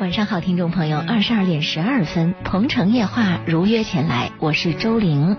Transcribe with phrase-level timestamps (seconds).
[0.00, 5.36] 晚上好，听众朋友，二十二点十二分，鹏城夜话如约前来，我是周玲。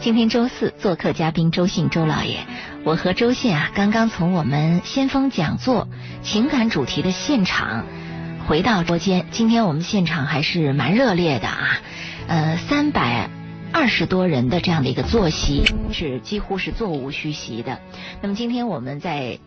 [0.00, 2.44] 今天周四，做客嘉宾周信周老爷。
[2.82, 5.86] 我和周信啊，刚刚从我们先锋讲座
[6.22, 7.86] 情感主题的现场
[8.48, 9.26] 回到直播间。
[9.30, 11.78] 今天我们现场还是蛮热烈的啊，
[12.26, 13.30] 呃，三百
[13.72, 17.78] 二十多人的这样的一个坐席，是几乎是座无虚席的。
[18.20, 19.38] 那么今天我们在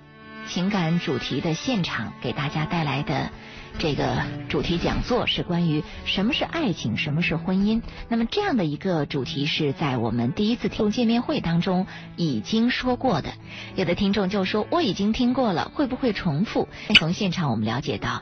[0.47, 3.29] 情感主题的现场给大家带来的。
[3.79, 7.81] 这个主题讲座是关于什么是爱情，什么是婚姻。
[8.07, 13.33] 那么这样的一个主题是在我们第一次听见面会当中已经说过的。
[13.75, 16.69] 有的听众就说我已经听过了，会不会重复？
[16.95, 18.21] 从现场我们了解到，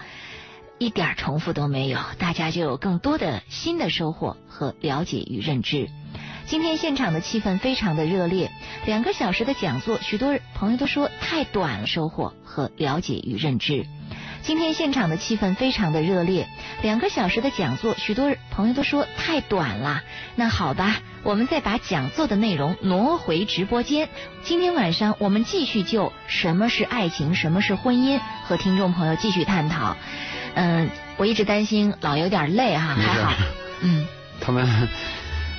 [0.79, 5.89] 一点重复都没有，大家就有更多的新的收获和了解与认知。
[6.47, 8.51] 今天现场的气氛非常的热烈，
[8.85, 13.85] 两个小时的讲座，许多朋友都说太短了，收获和了解与认知。
[14.43, 16.47] 今天现场的气氛非常的热烈，
[16.81, 20.01] 两个小时的讲座，许多朋友都说太短了。
[20.35, 24.09] 那好吧，我们再把讲座的内容挪回直播间。
[24.43, 29.95] 今天晚上我们继续就什么是爱情，什么是婚姻，和听众朋友继续探讨。
[30.55, 33.33] 嗯，我一直担心老有点累哈， 还好。
[33.81, 34.07] 嗯，
[34.41, 34.89] 他们，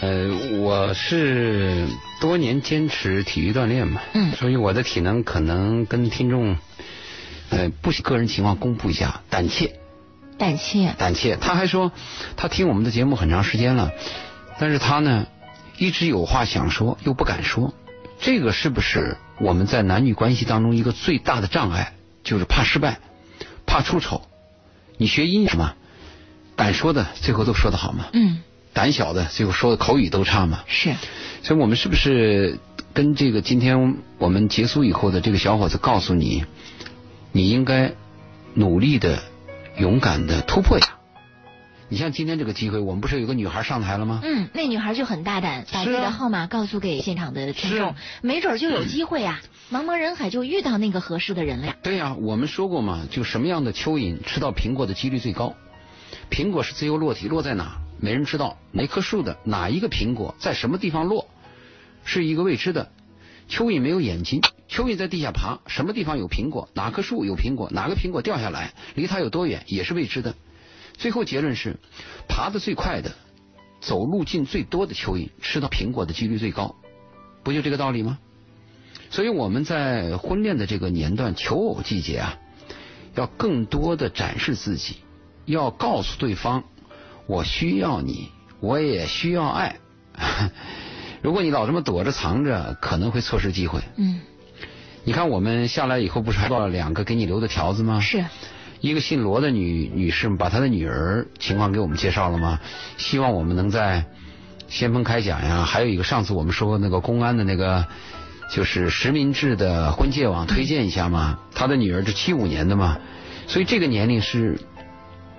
[0.00, 1.86] 呃，我是
[2.20, 6.56] 多年坚持体育锻炼嘛，嗯，所以我的体能可能跟听众。
[7.52, 9.78] 呃，不个人情况公布一下，胆怯，
[10.38, 11.36] 胆怯，胆怯。
[11.36, 11.92] 他还说，
[12.34, 13.92] 他听我们的节目很长时间了，
[14.58, 15.26] 但是他呢，
[15.76, 17.74] 一直有话想说，又不敢说。
[18.18, 21.92] 这个是不是我们在男女关系当中一个最大的障碍？
[22.24, 23.00] 就是怕失败，
[23.66, 24.22] 怕出丑。
[24.96, 25.74] 你学音什么？
[26.56, 28.06] 敢说的最后都说得好吗？
[28.14, 28.40] 嗯。
[28.72, 30.64] 胆小的最后说的口语都差吗？
[30.66, 30.94] 是。
[31.42, 32.58] 所以我们是不是
[32.94, 36.46] 跟这个今天我们结束以后的这个小伙子告诉你？
[37.32, 37.94] 你应该
[38.54, 39.22] 努力的、
[39.78, 40.86] 勇敢的突破呀！
[41.88, 44.20] 你像今天这个机会，我们不是有个女孩上台了吗？
[44.22, 49.40] 嗯，那女孩就很大胆，把自己的号码告诉给现场的听众，没准就有机会呀！
[49.70, 51.76] 茫茫人海就遇到那个合适的人了呀！
[51.82, 55.54] 对呀，我们说过嘛，就什么样的蚯蚓吃到苹果的几率最高？
[56.30, 57.78] 苹果是自由落体，落在哪？
[57.98, 58.58] 没人知道。
[58.72, 61.28] 哪棵树的哪一个苹果在什么地方落，
[62.04, 62.90] 是一个未知的。
[63.50, 64.40] 蚯蚓没有眼睛，
[64.72, 70.34] 蚯蚓在地下爬，什么地方有苹果，哪棵树有苹果，哪个苹果掉下来，离它有多远也是未知的。
[70.96, 71.76] 最后结论是，
[72.26, 73.12] 爬得最快的，
[73.82, 76.74] 走路径最多的蚯蚓吃到苹果的几率最高，
[77.42, 78.18] 不就这个道理吗？
[79.10, 82.38] 所以我们在婚恋的这个年段，求偶季节啊，
[83.14, 84.96] 要更多的展示自己，
[85.44, 86.64] 要告诉对方，
[87.26, 89.76] 我需要你，我也需要爱。
[91.20, 93.82] 如果你老这么躲着藏着，可能会错失机会。
[93.96, 94.20] 嗯，
[95.04, 97.98] 你看我们下来以后，不是还做了两个给你留的条子吗？
[97.98, 98.24] 是，
[98.80, 102.60] 一个姓罗的女女士把她的女儿情况给我们介绍了吗？
[102.98, 104.04] 希望我们能在
[104.68, 105.64] 先锋开讲呀。
[105.64, 107.84] 还有一个上次我们说那个公安的那个，
[108.48, 111.40] 就是实名制的婚介网推荐一下嘛。
[111.52, 112.98] 他的女儿是七五年的嘛，
[113.48, 114.60] 所以这个年龄是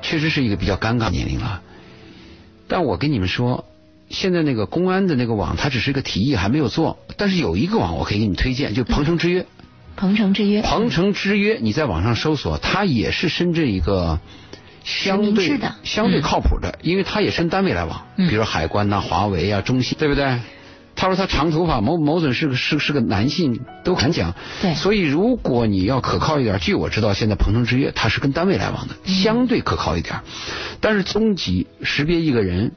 [0.01, 1.61] 确实是一个比较尴尬年龄了。
[2.67, 3.63] 但我跟你们说。
[4.13, 6.99] 现在那个公安的那个网，它只是一个提议，还没有做。
[7.17, 9.45] 但是有一个网，我可以给你推荐，就鹏城之约。
[9.95, 10.61] 鹏城之约。
[10.61, 14.19] 鹏城之约，你在网上搜索，它也是深圳一个
[14.83, 20.39] 相对相对靠谱的，因为它也是跟单位来往，比如海关呐、华为啊、中信，对不对？
[20.95, 24.35] 他说他长头发，某某准是个是是个男性，都敢讲。
[24.61, 24.75] 对。
[24.75, 30.21] 所以如果你要可靠一点，据我知道，现在鹏城之约它是跟单位来往的，相对可靠一点。
[30.81, 32.73] 但是终极识别一个人。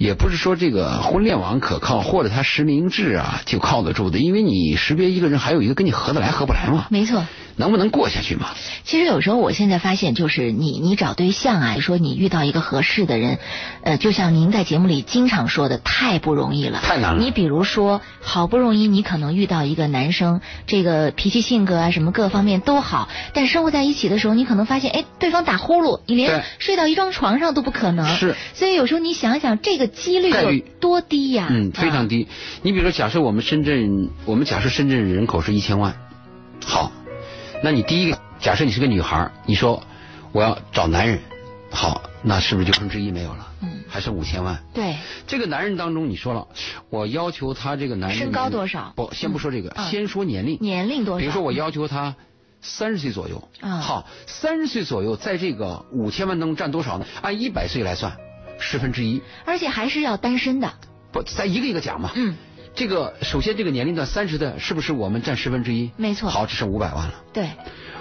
[0.00, 6.86] 也不是说这个婚恋网可靠，或者他实名制啊就靠得住的，因为你识别一个人，还有一个跟你合得来合不来嘛。
[6.88, 7.22] 没错。
[7.60, 8.48] 能不能过下去嘛？
[8.84, 13.38] 其实有时候我现在发现，就是你你找对象啊，说你遇到一个合适的人，
[13.84, 17.22] 呃，就像您在节目里经常说的，太不容易了，太难了。
[17.22, 28.08] 你比如说，好不容易你可能遇到一个男生，这个脾气性格啊什么各方面都好，但生活在一起的时候，你可能发现，哎，对方打呼噜，你连睡到一张床上都不可能。
[28.16, 28.34] 是。
[28.54, 31.48] 所以有时候你想想，这个几率有多低呀？
[31.50, 32.26] 嗯，非常低。
[32.62, 35.94] 你比如说，假设我们深圳，我们假设深圳人口是一千万，
[36.64, 36.92] 好，
[37.62, 38.18] 那你第一个。
[38.40, 39.82] 假设你是个女孩，你说
[40.32, 41.20] 我要找男人，
[41.70, 43.46] 好，那是不是就分之一没有了？
[43.60, 44.58] 嗯，还剩五千万。
[44.72, 44.96] 对，
[45.26, 46.48] 这个男人当中，你说了，
[46.88, 48.94] 我要求他这个男人身高多少？
[48.96, 50.56] 不，先不说这个，先说年龄。
[50.58, 51.20] 年龄多少？
[51.20, 52.16] 比如说我要求他
[52.62, 53.46] 三十岁左右。
[53.60, 57.04] 啊，好，三十岁左右，在这个五千万当中占多少呢？
[57.20, 58.16] 按一百岁来算，
[58.58, 59.20] 十分之一。
[59.44, 60.72] 而且还是要单身的。
[61.12, 62.12] 不，咱一个一个讲嘛。
[62.14, 62.34] 嗯。
[62.80, 65.90] 这个首先这个年龄段三十的，是不是我们占十分之一？
[65.98, 66.30] 没错。
[66.30, 67.14] 好，只剩五百万了。
[67.30, 67.50] 对。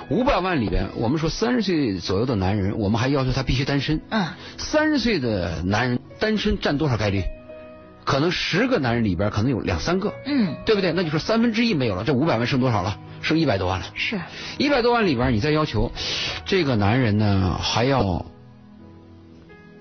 [0.10, 4.00] 五百万里边，我们说三十岁左右的男人，我们还要求他必须单身。
[4.10, 4.28] 嗯，
[4.58, 7.24] 三十岁的男人单身占多少概率？
[8.06, 10.94] 可能十个男人里边可能有两三个，嗯，对不对？
[10.94, 12.98] 那就说三分之一没有了，这五百万剩多少了？
[13.22, 13.88] 剩一百多万了。
[13.96, 14.22] 是，
[14.58, 15.92] 一百多万里边，你再要求
[16.46, 18.26] 这个男人呢还要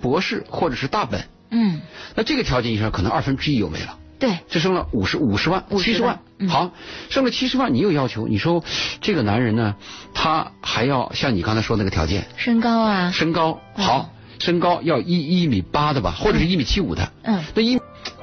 [0.00, 1.82] 博士或者是大本，嗯，
[2.16, 3.96] 那这个条件以上可能二分之一又没了。
[4.19, 6.20] 对，这剩了五十五十万、50七十万。
[6.49, 6.73] 好，
[7.11, 8.65] 剩了七十万，你有要求，你说
[9.00, 9.75] 这个男人呢，
[10.15, 13.85] 他还要像你刚才说那个条件，身高啊，身高嗯。
[13.85, 17.81] 好，身高要一一米八的吧，或者是一米七五的，嗯，那一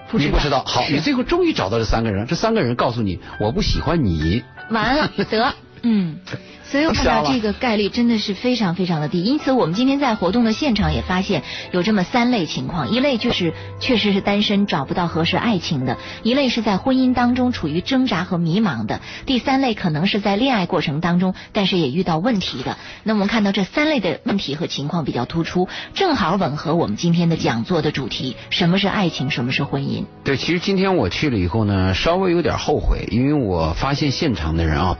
[0.09, 6.19] 不你不知道，好，你最后终于找到这三个人，这三个人告诉你，我不喜欢你，完了得，嗯。
[6.71, 22.77] 所以我看到这个概率真的是非常非常的低，因此我们今天在活动的现场也发现有这么三类情况：一类就是确实是单身找不到合适爱情的；一类是在婚姻当中处于挣扎和迷茫的；第三类可能是在恋爱过程当中，但是也遇到问题的。
[23.03, 30.05] 那我们看到这三类的问题和情况比较突出，正好吻合我们今天的讲座的主题：什么是爱情，什么是婚姻？
[30.23, 34.97] 对，其实今天我去了以后呢，稍微有点后悔，因为我发现现场的人啊，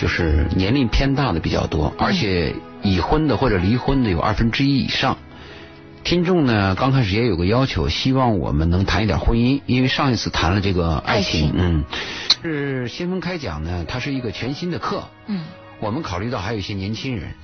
[0.00, 5.18] 就是年龄偏大的比较多，而且已婚的或者离婚的有二分之一以上。
[6.02, 11.54] 听众呢，刚开始也有个要求，希望我们能谈一点婚姻，因为上一次谈了这个爱情，爱情。
[11.58, 11.84] 嗯，
[12.42, 15.42] 是先锋开讲呢，它是一个全新的课，嗯。
[15.80, 17.34] 我们考虑到还有一些年轻人，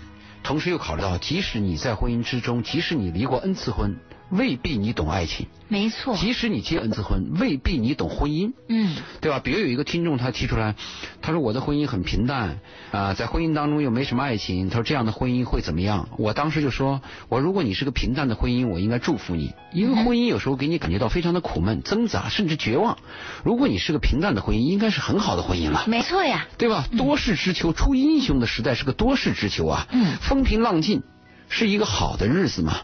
[0.43, 3.97] 同时又考虑到，即使你在婚姻之中，即使你离过 n 次婚，
[4.31, 8.53] 未必你懂爱情；没错，即使你结 n 次婚，未必你懂婚姻。
[8.69, 9.39] 嗯对吧？
[9.39, 10.75] 比如有一个听众他提出来，
[11.23, 12.59] 他说我的婚姻很平淡
[12.91, 16.09] 啊、在婚姻当中又没什么爱情，他说这样的婚姻会怎么样？
[16.19, 22.99] 我当时就说，我如果你是个平淡的婚姻，我应该祝福你，因为婚姻有时候给你感觉到非常的苦闷、挣扎，甚至绝望。
[23.45, 25.85] 如果你是个平淡的婚姻，应该是很好的婚姻了。
[25.87, 26.87] 没错呀，对吧？
[26.97, 29.87] 多事之秋，出英雄的时代是个多事之秋啊。
[29.93, 31.03] 嗯风平浪静
[31.49, 32.79] 是一个好的日子嘛。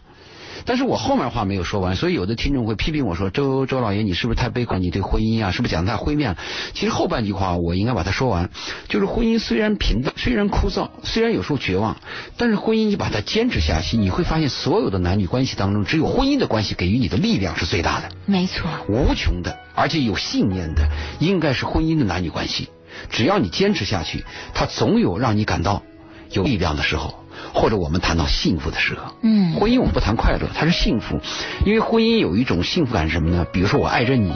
[0.65, 4.83] 但是我后面话没有说完，所以有的听众会批评我说：“周周老爷，你是不是太悲观？
[4.83, 6.39] 你对婚姻啊，是不是讲得太灰面了？”
[6.75, 8.51] 其实后半句话我应该把它说完，
[8.89, 11.97] 就是婚姻虽然平淡，虽然枯燥，虽然有时候绝望，
[12.37, 18.09] 但是婚姻你把它坚持下去，你会发现所有的男女关系当中，只有婚姻的关系给予你的力量是最大的。
[18.27, 20.89] 没错，无穷的，而且有信念的，
[21.19, 22.69] 应该是婚姻的男女关系。
[23.11, 24.25] 只要你坚持下去，
[24.55, 25.83] 它总有让你感到
[26.31, 27.22] 有力量的时候，
[27.53, 29.15] 或者我们谈到幸福的时刻。
[29.23, 31.21] 嗯婚姻我们不谈快乐，它是幸福，
[31.65, 33.47] 因为婚姻有一种幸福感是什么呢？
[33.53, 34.33] 比如说我爱着你，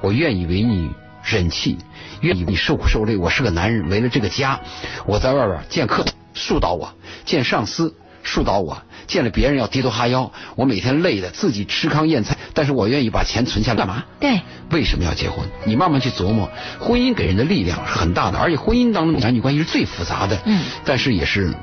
[0.00, 0.90] 我愿意为你
[1.22, 1.78] 忍气，
[2.20, 3.16] 愿意为你受苦受累。
[3.16, 4.60] 我是个男人，为了这个家，
[5.06, 6.92] 我在外边见客树倒我，
[7.24, 14.04] 见上司树倒我，见了别人要低头哈腰，我每天累的自己吃糠咽菜，但是我愿意把钱存下来干嘛？
[14.20, 14.40] 对，
[14.70, 15.46] 为什么要结婚？
[15.64, 21.54] 你慢慢去琢磨，婚姻给人的力量是很大的，而且婚姻当中的男女关系是最复杂的，嗯，但是也是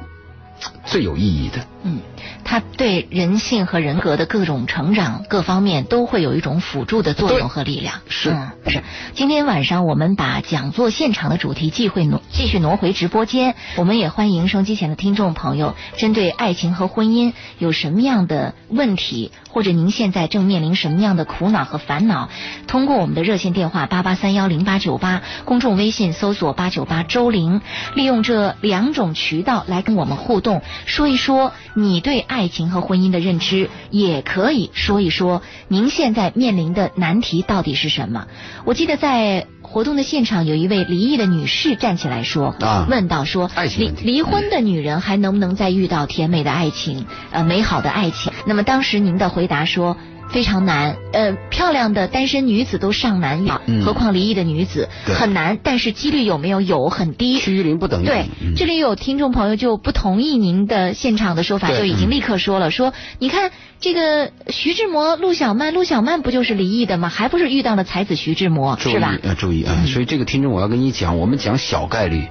[0.86, 1.66] 最有意义的。
[1.84, 2.00] 嗯，
[2.46, 7.96] 它对人性和人格的各种成长各方面都会有一种辅助的作用和力量。
[8.08, 8.84] 是嗯，是。
[9.14, 22.30] 今天晚上我们把讲座现场的主题继会挪继续挪回直播间，我们也欢迎收机前的听众朋友，针对爱情和婚姻有什么样的问题，或者您现在正面临什么样的苦恼和烦恼，
[22.68, 27.62] 通过我们的热线电话八八三幺零八九八，公众微信搜索八九八周玲，
[27.96, 38.28] 利用这两种渠道来跟我们互动，说一说你对爱情和婚姻的认知，也可以说一说您现在面临的难题到底是什么。
[38.66, 39.48] 我记得在。
[39.76, 48.32] 活动的现场有一位离异的女士站起来说，啊问到说，离离婚的女人还能不能再遇到甜美的爱情，呃，美好的爱情？
[48.46, 49.98] 那么当时您的回答说。
[50.30, 55.58] 非常难，呃，漂亮的单身女子都上难遇，嗯何况离异的女子很难。
[55.64, 56.62] 但是几率有没有？
[56.62, 57.40] 有，很低。
[57.40, 67.10] 趋于零不等于对这里有听众朋友就不同意您的现场的说法，就已经嗯立刻说了，说你看这个徐志摩、陆小曼，陆小曼不就是离异的吗？
[67.10, 69.18] 还不是遇到了才子徐志摩，注意是吧？
[69.22, 69.76] 呃，注意啊！
[69.78, 72.24] 嗯所以这个听众，我要跟你讲，我们讲小概率。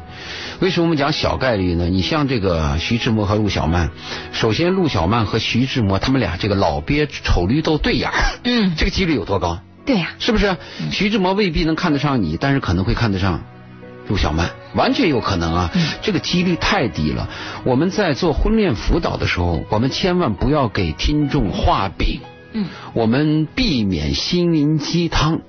[0.60, 1.88] 为什么我们讲小概率呢？
[1.88, 3.90] 你像这个徐志摩和陆小曼，
[4.32, 9.58] 首先陆小曼和徐志摩他们俩这个老鳖丑驴都对眼儿，嗯，这个几率有多高？
[9.84, 10.56] 对呀、是不是？
[10.90, 13.42] 徐志摩未必能看得上你，但是可能会看得上
[14.08, 15.70] 陆小曼，完全有可能啊。
[15.74, 17.28] 嗯这个几率太低了。
[17.64, 22.20] 我们在做婚恋辅导的时候，我们千万不要给听众画饼，
[22.52, 25.40] 嗯我们避免心灵鸡汤。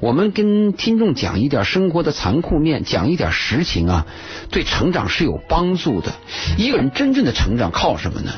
[0.00, 4.06] 我们跟听众讲一点生活的残酷面，讲一点实情啊，
[4.50, 6.12] 对成长是有帮助的。
[6.58, 8.32] 一个人真正的成长靠什么呢？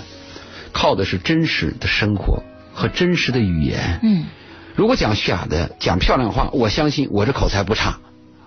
[0.72, 2.42] 靠的是真实的生活
[2.74, 4.00] 和真实的语言。
[4.02, 4.26] 嗯
[4.74, 7.98] 如果讲假的、讲漂亮话，我相信我这口才不差，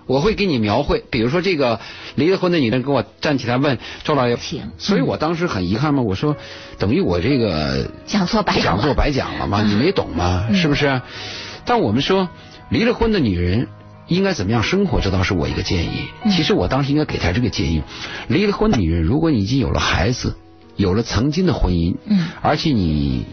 [0.06, 1.80] 我会给你描绘，比如说这个
[2.14, 6.38] 离了婚的女人跟我站起来问周老爷，请所以我当时很遗憾嘛，我说
[6.78, 11.02] 等于我这个讲错白讲讲座白讲了嘛，你没懂嘛，是不是？
[11.66, 12.30] 但我们说
[12.70, 13.68] 离了婚的女人
[14.08, 16.10] 应该怎么样生活，这倒是我一个建议。
[16.32, 17.84] 其实我当时应该给她这个建议：
[18.28, 20.36] 离了婚的女人，如果你已经有了孩子，
[20.76, 23.26] 有了曾经的婚姻，嗯，而且你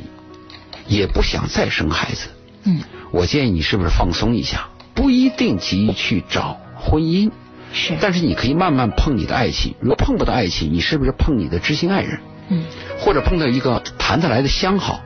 [0.87, 2.29] 也不想再生孩子，
[2.65, 7.31] 嗯，我建议你是不是放松一下，不一定急于去找婚姻，
[7.73, 9.75] 是，但是你可以慢慢碰你的爱情。
[9.81, 12.21] 如果碰不到爱情，你是不是碰你的知心爱人？
[12.49, 12.65] 嗯，
[12.99, 15.01] 或者碰到一个谈得来的相好，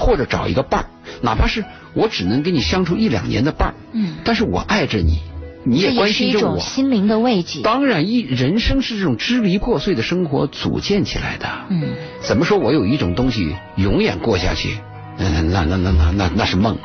[0.00, 0.86] 或者找一个伴儿，
[1.22, 1.64] 哪怕是
[1.94, 5.20] 我只能跟你相处一两年的伴儿，嗯，但是我爱着你，
[5.64, 6.60] 你也关也是一种心着我。
[6.60, 7.60] 心灵的慰藉。
[7.62, 11.46] 当然，一人生是这种支离破碎的生活组建起来的。
[11.68, 11.90] 嗯，
[12.22, 14.78] 怎么说我有一种东西永远过下去？
[15.18, 16.78] 嗯，那那那那那那是梦。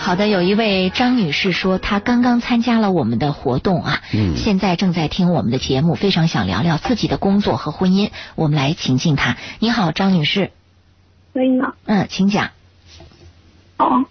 [0.00, 8.10] 好的，有一位张女士说，她刚刚参加了我们的活动啊，嗯现在正在听我们的节目，非常想聊聊自己的工作和婚姻。
[8.34, 9.36] 我们来请进她。
[9.58, 10.50] 你好，张女士，
[11.32, 12.50] 所以吗，嗯，请讲。
[13.76, 14.04] 哦，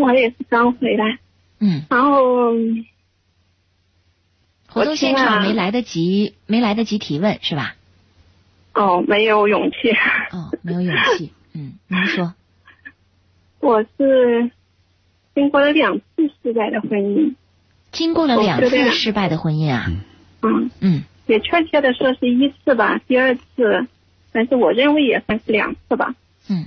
[0.00, 1.18] 我也是刚回来，
[1.60, 2.52] 嗯，然后
[4.68, 7.76] 活动现场没来得及，没来得及提问是吧？
[8.74, 9.76] 哦没有勇气，
[10.32, 11.32] 哦，没有勇气。
[11.52, 12.34] 嗯，您说。
[13.60, 14.50] 我是
[15.34, 16.04] 经过了两次
[16.42, 17.34] 失败的婚姻，
[17.92, 19.86] 经过了两次失败的婚姻啊，
[20.42, 21.02] 嗯，嗯。
[21.26, 23.86] 也确切的说是一次吧，第二次，
[24.32, 26.14] 但是我认为也算是两次吧，
[26.48, 26.66] 嗯，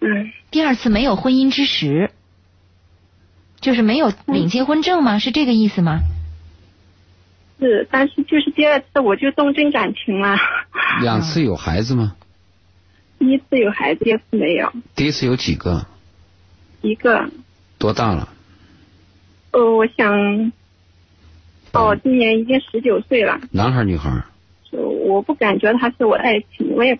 [0.00, 2.10] 嗯，第二次没有婚姻之实，
[3.60, 5.18] 就是没有领结婚证吗？
[5.18, 6.00] 是这个意思吗？
[7.58, 10.36] 是，但是就是第二次我就动真感情了，
[11.00, 12.14] 两次有孩子吗？
[13.18, 15.86] 第一次有孩子，第二次没有，第一次有几个？
[16.82, 17.30] 一个，
[17.78, 18.28] 多大了？
[19.52, 20.52] 哦，我想，
[21.72, 23.40] 哦，今年已经十九岁了。
[23.50, 24.20] 男孩儿女孩儿？
[24.20, 24.26] 就
[24.82, 26.98] 我不感觉他是我的爱情，我也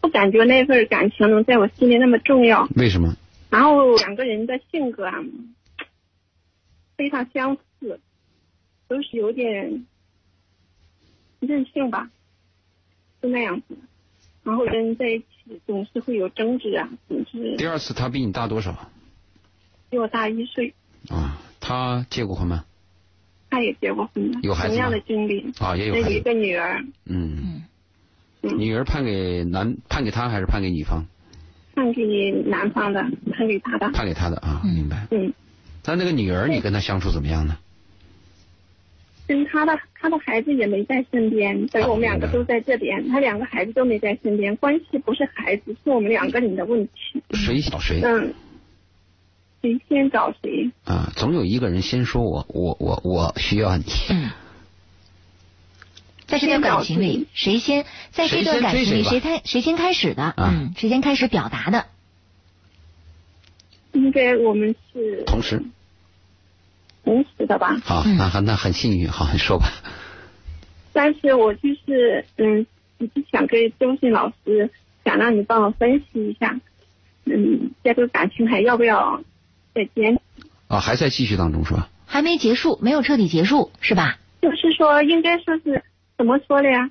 [0.00, 2.68] 不感觉那份感情能在我心里那么重要。
[2.76, 3.14] 为什么？
[3.50, 5.22] 然后两个人的性格啊，
[6.96, 8.00] 非常相似，
[8.88, 9.86] 都是有点
[11.40, 12.10] 任性吧，
[13.20, 13.76] 就那样子。
[14.42, 18.90] 然后人在一起总是会有争执啊，总是第二次他比你大多少？
[19.90, 20.74] 比我大一岁，
[21.10, 22.64] 啊，他结过婚吗？
[23.52, 26.14] 他也结过婚了，有孩子吗同样的经历，啊，也有孩子。
[26.14, 27.62] 一个女儿，嗯，
[28.40, 31.04] 女儿判给男判给他还是判给女方？
[31.74, 33.02] 判给男方的，
[33.34, 35.06] 判给他的，判给他的啊，嗯明白。
[35.10, 35.30] 嗯。
[35.82, 37.58] 但那个女儿，你跟他相处怎么样呢？
[39.28, 47.22] 跟他的他的孩子也没在身边，等于我们两个都在这边，他两个孩子都没在身边，关系不是孩子，是我们两个人的问题。
[47.32, 48.32] 谁小谁嗯，
[49.62, 50.70] 谁先找谁？
[50.84, 51.12] 啊？
[51.16, 53.84] 总有一个人先说我我我我需要你。
[54.10, 54.30] 嗯。
[56.26, 60.34] 在这段感情里，谁先在这段感情里谁开谁先开始的？
[60.36, 61.86] 嗯，谁先开始表达的？
[63.92, 65.62] 应该我们是同时，
[67.04, 67.78] 同时的吧？
[67.84, 69.66] 好，嗯那很那很幸运，好，你 说吧。
[70.94, 72.66] 但是我就是嗯，
[72.96, 74.70] 一直想跟周信老师，
[75.04, 76.58] 想让你帮我分析一下，
[77.26, 79.22] 嗯，这个感情还要不要
[79.74, 80.20] 再坚？
[80.68, 81.88] 啊，还在继续当中是吧？
[82.06, 84.18] 还没结束，没有彻底结束，是吧？
[84.40, 85.82] 就是说，应该说是
[86.16, 86.90] 怎么说的呀？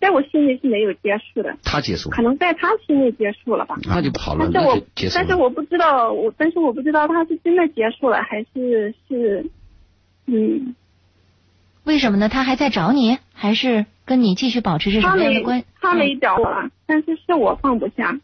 [0.00, 3.76] 在我心里是没有结束的，他结束可，能在他心里结束了吧。
[3.84, 5.14] 那就不好了，但是我结束。
[5.14, 9.46] 但是我不知道，我但是我不知道他是真的结束了还是是，
[10.26, 10.74] 嗯，
[11.84, 12.28] 为什么呢？
[12.28, 15.64] 他还在找你，还是跟你继续保持着什他没么样的关？
[15.80, 18.18] 他没找我，但是是我放不下。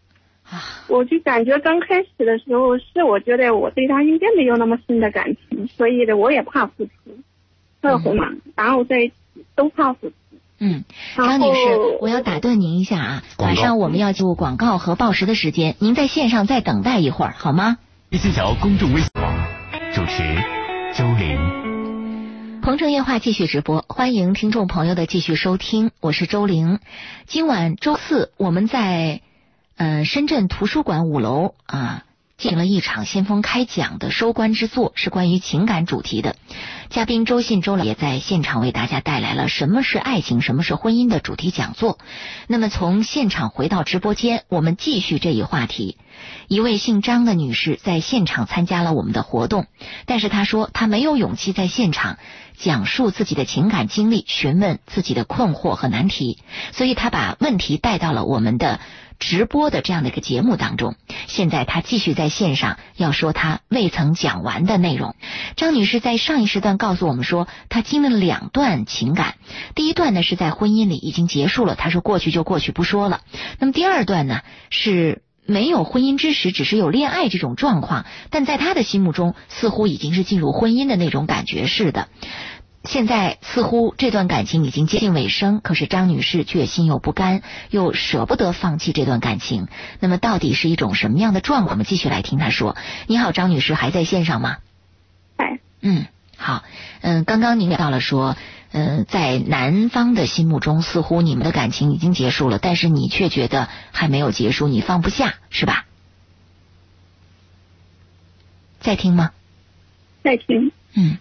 [0.50, 6.93] 啊，我就感觉刚开始的时候是我觉得我对他应该没有那么深的感情，所以呢我也怕付出，
[7.83, 9.14] 二婚嘛，然后在一起
[9.55, 10.14] 都怕付出。
[10.61, 10.85] 嗯，
[11.17, 17.76] 张女士，我要打断您一下啊，广告马上我们要进入广告和报时的时间，您在线上再等待一会儿好吗？
[18.11, 19.33] 一心桥公众微信网
[19.93, 20.23] 主持
[20.95, 21.38] 周玲。
[22.62, 26.81] 鹏城夜话继续直播，欢迎听众朋友的继续收听，我是周玲。
[27.26, 29.21] 今晚周四，我们在
[29.79, 32.03] 呃深圳图书馆五楼啊
[32.37, 36.35] 进行了一场先锋开讲的收官之作，是关于情感主题的。
[36.89, 41.99] 嘉宾周信周老也在现场为大家带来了什么是爱情、什么是婚姻的主题讲座。
[42.49, 45.97] 那么从现场回到直播间，我们继续这一话题。
[46.49, 49.67] 一位姓张的女士在现场参加了我们的活动，
[50.07, 52.19] 但是她说她没有勇气在现场
[52.57, 56.39] 讲述自己的情感经历，询问自己的困惑和难题，
[56.73, 58.81] 所以她把问题带到了我们的
[59.19, 60.95] 直播的这样的一个节目当中。
[61.27, 65.15] 现在她继续在线上要说她未曾讲完的内容。
[65.57, 69.35] 张女士在上一时段告诉我们说，她经历了两段情感。
[69.75, 73.21] 第一段呢是在婚姻里已经结束了，她说过去就过去不说了。
[73.59, 75.23] 那么第二段呢是。
[75.51, 82.09] 没有婚姻之时，只是有恋爱这种状况，但在他的心目中，似乎已经是进入婚姻的那种感觉似的。
[82.88, 89.68] 现在似乎这段感情已经接近尾声，可是张女士却心有不甘，又舍不得放弃这段感情。
[90.00, 91.73] 那么，到底是一种什么样的状况？
[91.73, 92.78] 我们继续来听她说。
[93.07, 94.57] 你好，张女士，还在线上吗？
[95.37, 96.07] 哎，嗯，
[96.38, 96.64] 好，
[97.02, 98.37] 嗯，刚刚您聊到了说。
[98.73, 105.85] 嗯，在男方的心目中，似乎你们的感情已经结束了，但是你却觉得还没有结束，你放不下，是吧？
[108.80, 109.33] 在听吗？
[110.23, 110.73] 在听。
[110.95, 111.18] 嗯。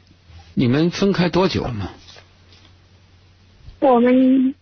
[0.60, 1.94] 你们分开多久了吗？
[3.80, 4.56] 我们，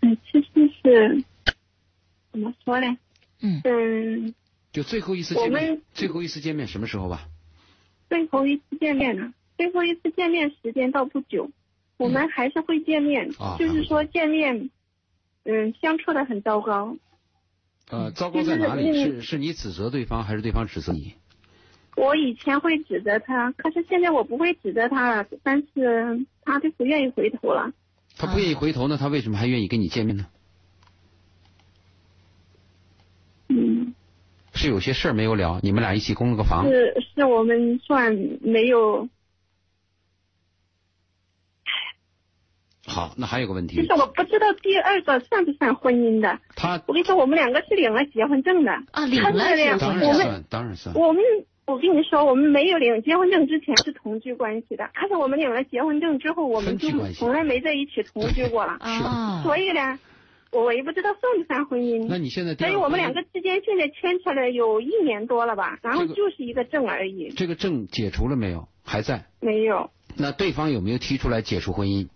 [0.00, 1.24] 嗯，其实是
[2.32, 2.96] 怎么说呢？
[3.40, 3.60] 嗯。
[3.62, 4.34] 嗯。
[4.72, 7.28] 就最后一次见面，最后一次见面什么时候吧？
[8.08, 9.32] 最后一次见面呢？
[9.56, 11.48] 最后一次见面时间倒不久，
[11.96, 14.70] 我们还是会见面，就是说见面，
[15.44, 16.96] 嗯，相处的很糟糕。
[17.90, 18.92] 呃，糟糕在哪里？
[19.04, 21.14] 是是你指责对方，还是对方指责你？
[21.96, 27.72] 我以前会指责他，可是现在我不会指责他了，但是他就不愿意回头了。
[28.16, 28.96] 他不愿意回头呢？
[28.96, 30.26] 他为什么还愿意跟你见面呢？
[33.48, 33.94] 嗯。
[34.56, 36.64] 是有些事儿没有了，你们俩一起供了个房。
[36.64, 39.08] 是是我们算没有。
[42.86, 43.76] 好，那还有个问题。
[43.76, 46.38] 就是我不知道第二个算不算婚姻的。
[46.54, 48.70] 他，我跟你说，我们两个是领了结婚证的。
[48.92, 49.78] 啊，领了结婚证。
[49.78, 50.94] 当然算，当然算。
[50.94, 51.22] 我们，
[51.66, 54.90] 我跟你说，我们没有领结婚证之前是同居关系的。
[54.94, 58.76] 可是我们领了结婚证之后，我们就从来没在一起同居过了。
[58.80, 59.42] 啊。
[59.42, 59.98] 所以呢，
[60.52, 62.06] 我也不知道算不算婚姻。
[62.08, 62.54] 那你现在？
[62.54, 67.30] 所以我们两个之间现在牵扯了有一年多了吧，然后就是一个证而已。
[67.30, 68.68] 这个证解除了没有？
[68.84, 69.24] 还在？
[69.40, 69.90] 没有。
[70.16, 72.08] 那对方有没有提出来解除婚姻？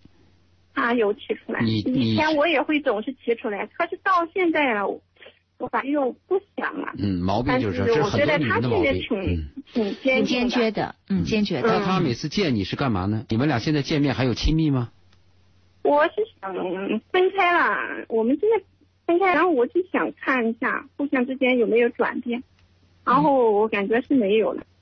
[0.75, 4.87] 他有提出来，以前我也会总是提出来，可是到现在了，
[5.59, 6.93] 我反正不想啊。
[6.97, 11.68] 嗯，毛病就是这，我觉得他现在挺挺坚坚决的，嗯，坚决的。
[11.68, 13.25] 那他每次见你是干嘛呢？
[13.29, 14.90] 你们俩现在见面还有亲密吗？
[15.83, 16.55] 我是想
[17.11, 18.64] 分开了，我们现在
[19.07, 22.42] 分开，然后我就想看一下互相之间有没有转变，
[23.05, 24.62] 然后我感觉是没有了。
[24.62, 24.78] 嗯，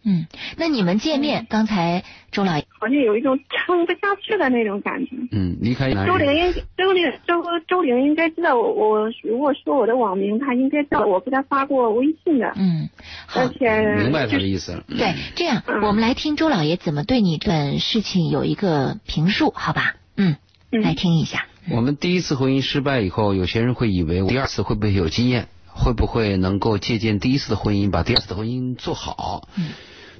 [0.57, 5.17] 那你们见面，刚才周老爷好像有一种撑不下去的那种感觉。
[5.33, 12.53] 嗯，离开周玲应周玲周周玲应该知道我，我如果说我的网名，他应该知道我给他发过微信的。
[12.57, 12.89] 嗯，
[13.35, 14.85] 而且明白他的意思了。
[14.89, 19.97] 对，这样我们来听周老爷怎么对你这段事情有一个评述，好吧？
[20.17, 20.37] 嗯，
[20.71, 21.47] 来听一下。
[21.69, 29.49] 我们第一次婚姻失败以后，有些人会以为第二次会不会有经验，会不会能够借鉴第一次的婚姻，把第二次的婚姻做好？
[29.57, 29.71] 嗯。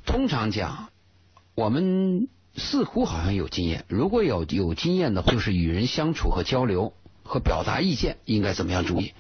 [0.07, 0.89] 通常讲，
[1.55, 3.85] 我们似乎好像有经验。
[3.89, 9.13] 如果有有经验的话，就是与人相处和交流和表达意见应该怎么样注意。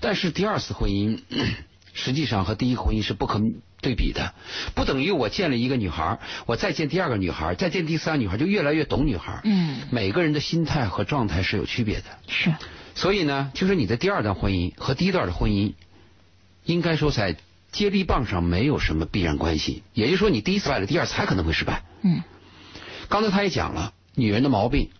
[0.00, 1.20] 但是第二次婚姻
[1.92, 3.40] 实际上和第一个婚姻是不可
[3.80, 4.34] 对比的。
[4.74, 9.40] 不等于我见了一个女孩，我再见第二个女孩，再见第三个女孩，就越来越懂女孩。
[9.44, 9.82] 嗯。
[9.90, 12.04] 每个人的心态和状态是有区别的。
[12.26, 12.52] 是。
[12.94, 15.74] 所以呢，就是你的第二段婚姻和第一段的婚姻，
[16.64, 17.36] 应该说在。
[17.72, 21.82] 接力棒上没有什么必然关系，也就是说，你第一次败了，第二次还可能会失败。
[22.02, 22.22] 嗯，
[23.08, 24.90] 刚才他也讲了，女人的毛病，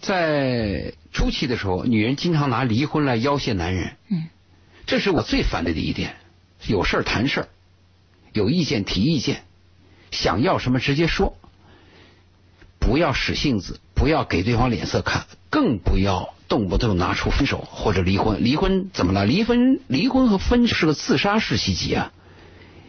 [0.00, 3.96] 在初期的时候，女人经常拿离婚来要挟男人。
[4.08, 4.28] 嗯，
[4.86, 6.16] 这是我最反对的一点。
[6.66, 7.48] 有事儿谈事儿，
[8.32, 9.44] 有意见提意见，
[10.10, 11.36] 想要什么直接说，
[12.78, 16.34] 不要使性子，不要给对方脸色看，更不要。
[16.48, 19.26] 动不动拿出分手或者离婚，离婚怎么了？
[19.26, 22.12] 离婚离婚和分是个自杀式袭击啊！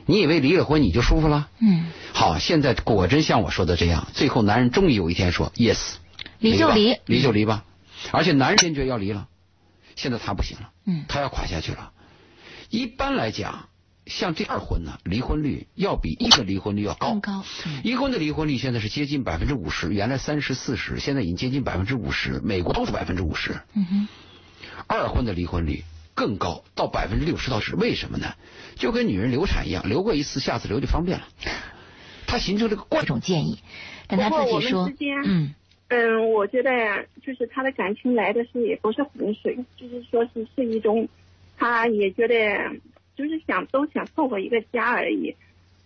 [0.05, 1.49] 你以为离了婚你就舒服了？
[1.59, 1.85] 嗯。
[2.13, 5.95] 好，现在果真像我说的这样，最后男人终于有一天说 yes，
[6.39, 7.63] 离就离，离就离吧。
[8.11, 9.27] 而且男人坚决要离了，
[9.95, 11.91] 现在他不行了，嗯，他要垮下去了。
[12.69, 13.69] 一般来讲。
[14.07, 17.19] 像这二婚呢，离婚率要比一的离婚率要高。
[17.19, 17.43] 高。
[17.83, 23.59] 一婚的离婚率现在是接近百分之五十，原来三十四十，现在已经接近百分之五十，美国都是百分之五十。
[23.73, 24.07] 嗯哼。
[24.87, 28.33] 二婚的离婚率更高，到百分之六十到十，为什么呢？
[28.75, 31.27] 就跟女人流产一样，流过一次，下次流就方便了。
[32.25, 33.59] 他形成这个惯种建议，
[34.07, 34.91] 但他自己说，
[35.25, 35.53] 嗯
[35.89, 41.07] 嗯，我觉得呀，就是他的感情来的是也不是洪水，就是说是是一种，
[41.57, 42.35] 他也觉得。
[43.17, 45.35] 就是想都想凑合一个家而已，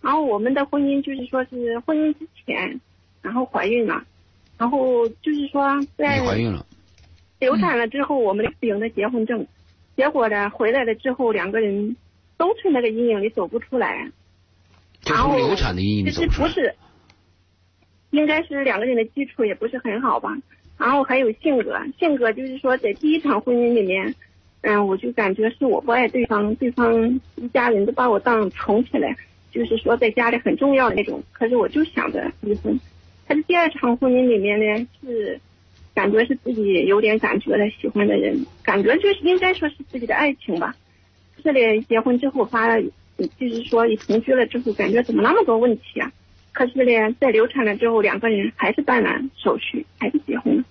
[0.02, 2.78] 然后我们的婚姻就是说是婚姻之前，
[3.22, 4.04] 然后怀孕了，
[4.58, 6.66] 然后就是说在怀孕了，
[7.40, 9.46] 流产了之后，我们领的结婚证，
[9.96, 11.96] 结果呢，回来了之后，两个人
[12.36, 14.10] 都从那个阴影里走不出来。
[15.00, 16.20] 就从流产的阴影里其。
[16.20, 16.74] 实不是，
[18.10, 20.36] 应该是两个人的基础也不是很好吧。
[20.78, 24.14] 然后还有性格，性格就是说在第一场婚姻里面，
[24.62, 29.16] 嗯，我就感觉是我不爱对方，对方一家人都把我当宠起来，
[29.50, 31.22] 就是说在家里很重要的那种。
[31.32, 32.78] 可是我就想着离婚。
[33.28, 35.40] 可是第二场婚姻里面呢，是
[35.94, 40.74] 感觉是自己有点感觉的喜欢的人，感觉就是应该说是自己的爱情吧。
[41.36, 42.80] 可是呢，结婚之后发了，
[43.38, 46.12] 就是说一同居了之后，感觉怎么那么多问题啊？
[46.52, 50.64] 可是呢，在流产了之后，两个人还是办了手续，还是结婚了。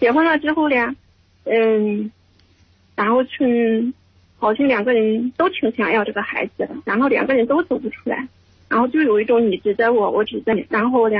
[0.00, 0.96] 结婚了之后呢，
[1.44, 2.10] 嗯，
[2.98, 3.92] 然后去
[4.38, 8.26] 好像两个人都挺想要这个孩子的，然后两个人都走不出来，
[8.68, 11.16] 然后就有一种你指责我，我指责你，然后呢，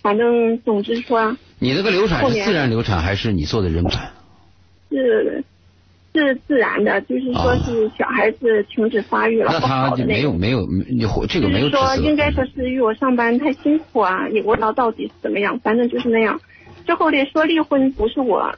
[0.00, 4.10] 反正总之说你那个流产是自然流产还是你做的人产？
[4.88, 5.44] 是
[6.14, 10.06] 是自然的，就是说是小孩子停止发育了，那他就。
[10.06, 16.40] 没有没有你这个没有就是说，应该说是因为我上班太辛苦啊，也不知道到底是怎么样，反正就是那样。
[16.86, 18.54] 之后呢，说离婚不是我，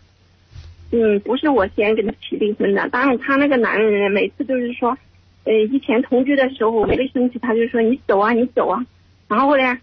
[0.93, 2.89] 嗯，不是我先跟他提离婚的。
[2.91, 4.97] 当然，他那个男人每次都是说，
[5.45, 8.85] 呃，以前同居的时候，我一生气他就说你走啊，你走啊。
[9.29, 9.79] 然后呢，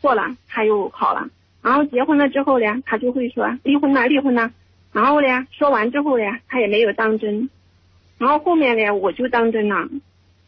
[0.00, 1.28] 过了他又好了。
[1.62, 4.50] 然后结婚了之后呢，他就会说离婚呐，离婚呐。
[4.92, 7.50] 然后呢，说完之后呢，他也没有当真。
[8.16, 9.88] 然后后面呢，我就当真了。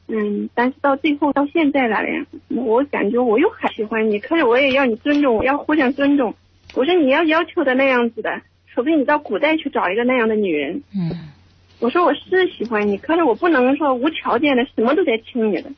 [0.09, 6.33] 嗯，但是到最后到现在了嘞，我感觉我又很喜欢你，可是我也要你尊重我，要互相尊重。
[6.75, 8.41] 我说你要要求的那样子的，
[8.77, 10.81] 除非你到古代去找一个那样的女人。
[10.95, 11.11] 嗯
[11.79, 15.71] 我说我是喜欢你，可是我不能说无条件的什么都得听你的。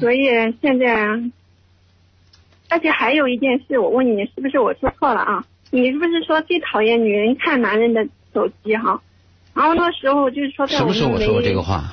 [0.00, 0.26] 所以
[0.60, 1.18] 现在，啊
[2.68, 5.44] 而且还有一件事，我问你，是不是我说错了啊？
[5.70, 9.00] 你是不是说最讨厌女人看男人的手机哈？
[9.54, 11.84] 然后那时候就是说在什我们么时候我说过这个话？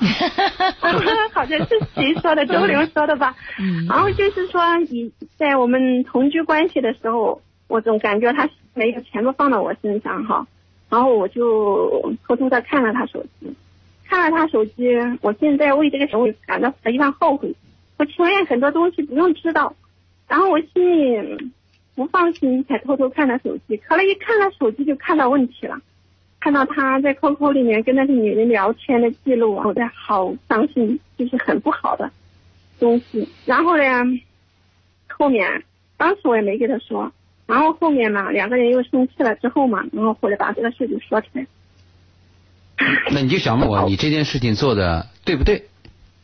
[1.32, 2.44] 好像是谁说的？
[2.46, 3.34] 周玲说的吧？
[3.58, 4.60] 嗯然后就是说，
[4.90, 10.46] 以在我们同居关系的时候，我总感觉他没有全部放到我身上哈，
[10.88, 13.52] 然后我就偷偷的看了他手机，
[14.08, 14.88] 看了他手机，
[15.20, 17.54] 我现在为这个行为感到非常后悔，
[17.98, 19.74] 我情愿很多东西不用知道，
[20.28, 21.52] 然后我心里
[21.94, 25.80] 不放心，才偷偷看他手机，可了一看他手机就看到问题了。
[26.42, 32.10] 看到他在 QQ 里面跟那个女人聊天的记录，我在好伤心，就是很不好的
[32.78, 33.28] 东西。
[33.44, 33.84] 然后呢，
[35.06, 35.62] 后面
[35.98, 37.12] 当时我也没跟他说，
[37.50, 41.46] 然后后面嘛，两个人又生气了之后嘛，然后回来把这个事就说出来。
[43.10, 45.64] 那你就想问我， 你这件事情做的对不对？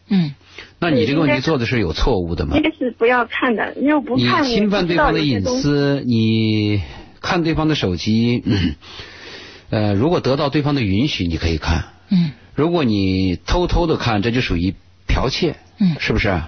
[0.09, 0.35] 嗯
[0.79, 2.63] 那你这个问题做的是有错误的吗应？
[2.63, 5.61] 该是不要看的，因为不你看侵犯对方的隐私。
[5.61, 6.81] 私，你
[7.21, 8.77] 看对方的手机，嗯
[9.71, 14.75] 呃，如果得到对方的允许，你可以看；嗯如果你偷偷的看，这就属于
[15.09, 16.41] 剽窃，嗯，是不是？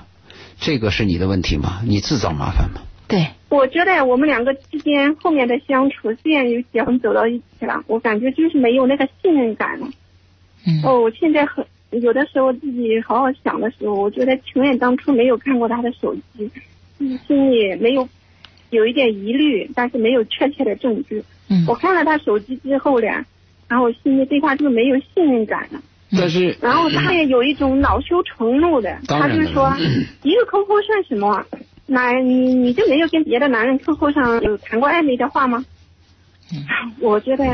[0.61, 1.81] 这个是你的问题吗？
[1.85, 2.81] 你自找麻烦吗？
[3.09, 9.89] 对，我觉得我们两个之间后面的相处，虽然有结婚走到一起了，我感觉就是没有那个信任感了。
[10.67, 16.51] 嗯哦，我现在很有的时候自己好好想的时候，我觉得情愿当初没有看过他的手机，
[17.01, 18.07] 就是心里没有
[18.71, 21.25] 有一点疑虑，但是没有确切的证据。
[21.49, 23.07] 嗯我看了他手机之后呢，
[23.69, 25.81] 然后我心里对他就没有信任感了。
[26.11, 29.71] 但是，然后他也有一种恼羞成怒的，他就说
[30.23, 31.45] 一个 QQ 算什么？
[31.91, 35.65] 那你你就没有跟别的男人 QQ 上有谈过暧昧的话吗？
[36.53, 36.65] 嗯
[37.01, 37.45] 我觉得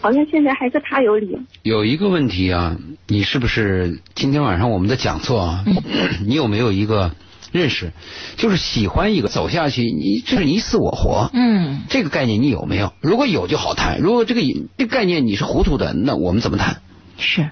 [0.00, 1.36] 好像现在还是他有理。
[1.62, 2.76] 有一个问题啊，
[3.08, 5.64] 你是不是今天晚上我们的讲座啊，
[6.26, 7.12] 你有没有一个
[7.50, 7.92] 认识，
[8.36, 12.92] 就是喜欢一个走下去，你就是你死我活，嗯这个概念你有没有？
[13.00, 14.40] 如果有就好谈，如果这个
[14.76, 16.80] 这个概念你是糊涂的，那我们怎么谈？
[17.18, 17.50] 是。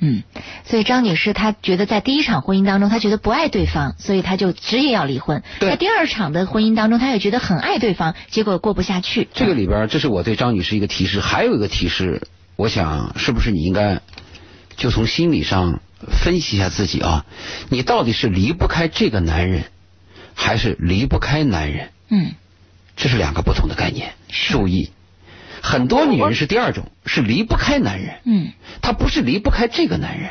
[0.00, 0.22] 嗯，
[0.64, 5.42] 所以张女士她觉得在第一场婚姻当中，她觉得不爱对方，所以她就执意要离婚。
[5.60, 9.28] 在第二场的婚姻当中，她也觉得很爱对方，结果过不下去。
[9.32, 12.26] 这个里边，这是我对张女士一个提示，还有一个提示，
[12.56, 14.00] 我想是不是你应该
[14.76, 15.80] 就从心理上
[16.10, 17.24] 分析一下自己啊？
[17.70, 19.64] 你到底是离不开这个男人，
[20.34, 21.90] 还是离不开男人？
[22.08, 22.34] 嗯
[22.96, 24.90] 这是两个不同的概念，注意。
[25.64, 30.30] 很多女人是第二种，是离不开男人，嗯她不是离不开这个男人。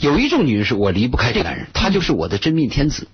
[0.00, 3.06] 有一种女人是我离不开这个男人，他就是我的真命天子，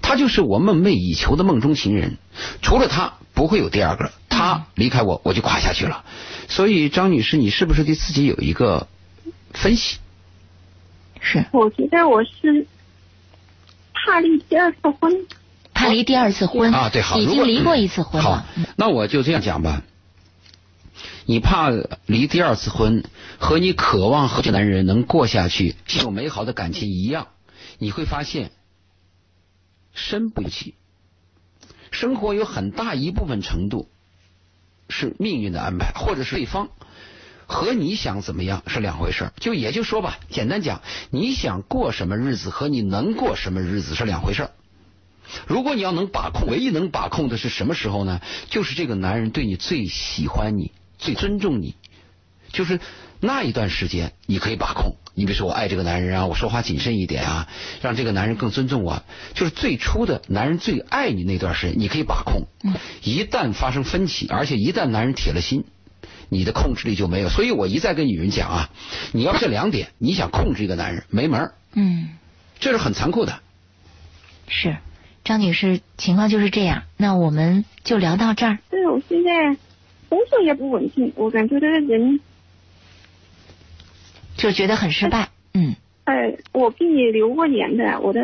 [0.00, 2.16] 他就是我梦寐以求的梦中情人，
[2.62, 4.10] 除了他不会有第二个。
[4.30, 6.04] 他离开我，我就垮下去了。
[6.48, 8.86] 所以张女士，你是不是对自己有一个
[9.52, 9.98] 分析？
[11.20, 12.66] 是我觉得我是
[13.92, 15.26] 怕离第二次婚。
[15.74, 19.82] 怕离第二次婚啊对好已经离过一次婚了好了。，那我就这样讲吧。
[21.28, 21.70] 你怕
[22.06, 23.04] 离第二次婚
[23.38, 27.26] 和你渴望和这男人能过下去、这种美好的感情一样，
[27.78, 28.52] 你会发现
[29.92, 30.74] 身不由己。
[31.90, 33.88] 生活有很大一部分程度
[34.88, 36.68] 是命运的安排，或者是对方
[37.46, 39.32] 和你想怎么样是两回事儿。
[39.40, 44.50] 就也就说吧，简单讲，你想过什么日子和你能过什么日子是两回事儿。
[45.48, 48.20] 如果你要能把控，唯一能把控的是什么时候呢？
[48.48, 50.70] 就是这个男人对你最喜欢你。
[50.98, 51.74] 最尊重你，
[52.50, 52.80] 就是
[53.20, 54.96] 那一段时间，你可以把控。
[55.18, 57.48] 你比如说，我爱这个男人啊，我说话谨慎一点啊，
[57.80, 59.02] 让这个男人更尊重我。
[59.32, 62.42] 就是最初的男人最爱你那段时间，你可以把控。
[63.02, 65.64] 一旦发生分歧，而且一旦男人铁了心，
[66.28, 67.30] 你的控制力就没有。
[67.30, 68.70] 所以我一再跟女人讲啊，
[69.12, 72.10] 你要这两点，你想控制一个男人没门嗯，
[72.60, 73.40] 这是很残酷的。
[74.48, 74.76] 是，
[75.24, 76.82] 张女士情况就是这样。
[76.98, 78.58] 那我们就聊到这儿。
[78.68, 79.56] 对，我现在。
[80.08, 82.20] 工作也不稳定，我感觉这个人
[84.36, 85.30] 就觉得很失败。
[85.54, 85.74] 嗯。
[86.04, 88.20] 哎，我给你留过言的，我的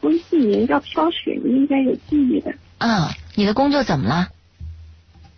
[0.00, 2.54] 微信名叫飘雪，你应该有记忆的。
[2.78, 4.28] 啊，你的工作怎么了？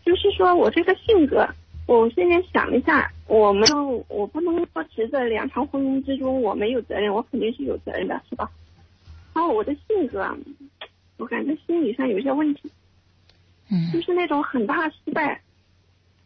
[0.04, 1.48] 就是说我这个性格，
[1.86, 3.66] 我现在想了一下，我们
[4.08, 8.48] 我不能说持着两场婚姻之中我没有责任，我肯定是有责任的，是吧？
[9.34, 10.24] 然后我的性格，
[11.16, 12.70] 我感觉心理上有些问题。
[13.74, 15.40] 嗯，就是那种很大失败，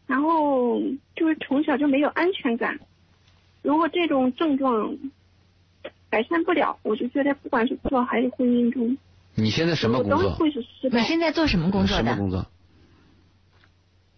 [0.05, 0.79] 然后
[1.15, 2.79] 就是从小就没有安全感。
[3.63, 4.95] 如果这种症状
[6.09, 8.97] 改善不了，我就觉得不管是工作还是婚姻中，
[9.35, 10.23] 你现在什么工作？
[10.23, 10.99] 都会是失败。
[10.99, 12.03] 你现在做什么工作的？
[12.03, 12.45] 什么工作？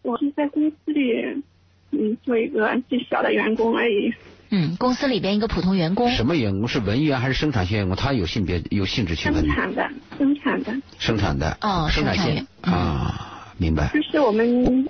[0.03, 1.43] 我是在公司里，
[1.91, 4.13] 嗯，做一个最小的员工而已。
[4.53, 6.09] 嗯，公司里边一个普通员工。
[6.11, 6.67] 什么员工？
[6.67, 7.95] 是文员还是生产线员工？
[7.95, 10.75] 他有性别有性质区分生产的，生产的。
[10.99, 11.57] 生产的。
[11.61, 13.89] 哦，生产线啊，明白。
[13.93, 14.89] 就是我们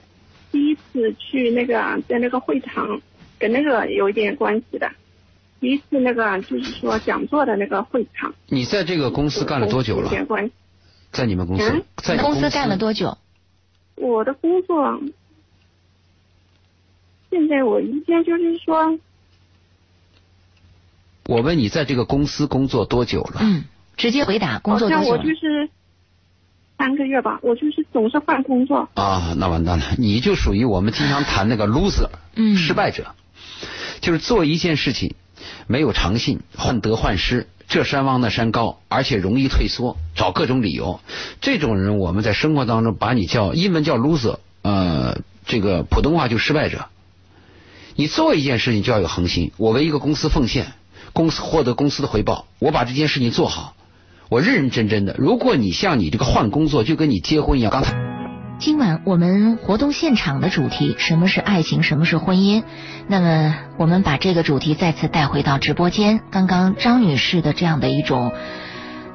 [0.51, 2.99] 第一次去那个在那个会场，
[3.37, 4.91] 跟那个有一点关系的。
[5.59, 8.33] 第一次那个就是说讲座的那个会场。
[8.47, 10.05] 你在这个公司干了多久了？
[10.05, 10.51] 有点关系。
[11.11, 13.15] 在你们公司，在公司干了多久？
[13.93, 14.99] 我的工作，
[17.29, 18.97] 现在我一天就是说。
[21.25, 23.39] 我问你，在这个公司工作多久了？
[23.41, 25.09] 嗯，直接回答，工作多久？
[25.09, 25.69] 我就是
[26.77, 28.89] 三个月吧，我就是总是换工作。
[28.95, 33.13] 啊，那完蛋了，你就属于我们经常谈那个 loser，嗯，失败者，
[34.01, 35.13] 就是做一件事情
[35.67, 40.99] 没有长性，患得患失，这山望那山高，而且容易退缩，找各种理由。
[41.39, 46.87] 这种人，我们在生活当中把你叫英文叫 loser，呃，这个普通话就失败者。
[47.95, 50.73] 你做一件事情就要有恒心，我为一个公司奉献。
[51.13, 53.73] 公司获得公司的回报，我把这件事情做好，
[54.29, 55.15] 我认认真真的。
[55.17, 57.71] 如果你像你这个换工作，就跟你结婚一样。
[57.71, 57.95] 刚才
[58.59, 62.63] 今晚我们活动现场的主题，什么是爱情，什么是婚姻？
[63.07, 66.21] 那么我们把这个主题再次带回到直播间。
[66.31, 68.31] 刚刚张女士的这样的一种。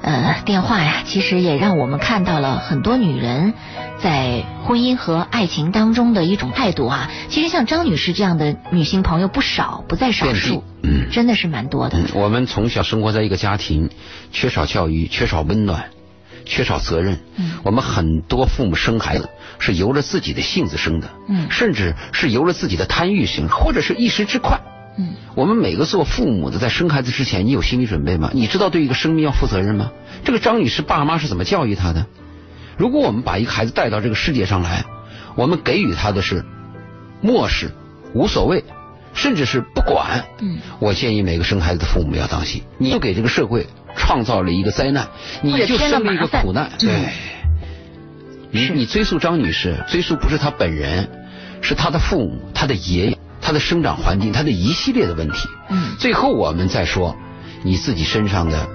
[0.01, 3.53] 呃，电话呀，其实也让我们看到了很多女人
[3.99, 7.09] 在婚姻和爱情当中的一种态度啊。
[7.29, 11.99] 其实像张女士这样的女性朋友不少，不在少数，嗯，真的是蛮多的。
[12.13, 13.89] 我们从小生活在一个家庭，
[14.31, 15.89] 缺少教育，缺少温暖，
[16.45, 17.19] 缺少责任。
[17.35, 19.29] 嗯，我们很多父母生孩子
[19.59, 24.61] 是由着自己的性子生的，嗯，甚至是由着自己的贪欲生，或者是一时之快。
[24.97, 28.31] 嗯，我们每个做父母的，在生孩子之前，你有心理准备吗？
[28.33, 29.91] 你知道对一个生命要负责任吗？
[30.23, 32.07] 这个张女士爸妈是怎么教育她的？
[32.77, 34.85] 如果我们把一个孩子带到这个世界上来，
[35.35, 36.45] 我们给予他的是
[37.21, 37.71] 漠视、
[38.13, 38.63] 无所谓，
[39.13, 40.25] 甚至是不管。
[40.39, 45.07] 嗯，我建议每个生孩子的父母要当心，你就给这个社会创造了一个灾难，
[45.41, 46.71] 你就生了一个苦难。
[46.79, 47.09] 对，
[48.51, 51.09] 你你追溯张女士，追溯不是她本人，
[51.61, 53.16] 是她的父母、她的爷爷。
[53.47, 55.47] 他的生长环境，他的一系列的问题。
[55.69, 57.15] 嗯，最后我们再说
[57.63, 58.67] 你自己身上的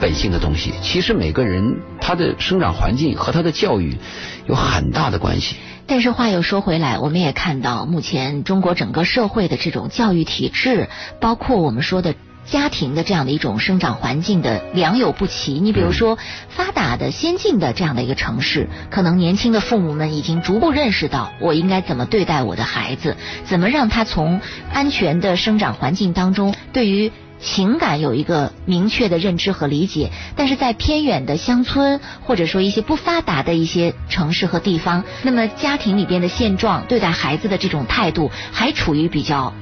[0.00, 0.72] 本性的东西。
[0.80, 3.98] 其实每个人他的生长环境和他的教育
[4.46, 5.56] 有很大的关系。
[5.86, 10.88] 但是话又说回来，我们也看到目前中国整个社会的这种教育体制，
[11.20, 12.14] 包括我们说的。
[12.46, 24.40] 家庭的这样的一种生长环境的良莠不齐，你比如说发达的先进的这样的一个城市，可能年轻的父母们已经逐步认识到我应该怎么对待我的孩子，怎么让他从
[24.72, 30.10] 安全的生长环境当中对于情感有一个明确的认知和理解。
[30.36, 39.52] 但是在偏远的乡村或者说一些不发达的一些城市和地方，那么家庭里边的现状对待孩子的这种态度还处于比较。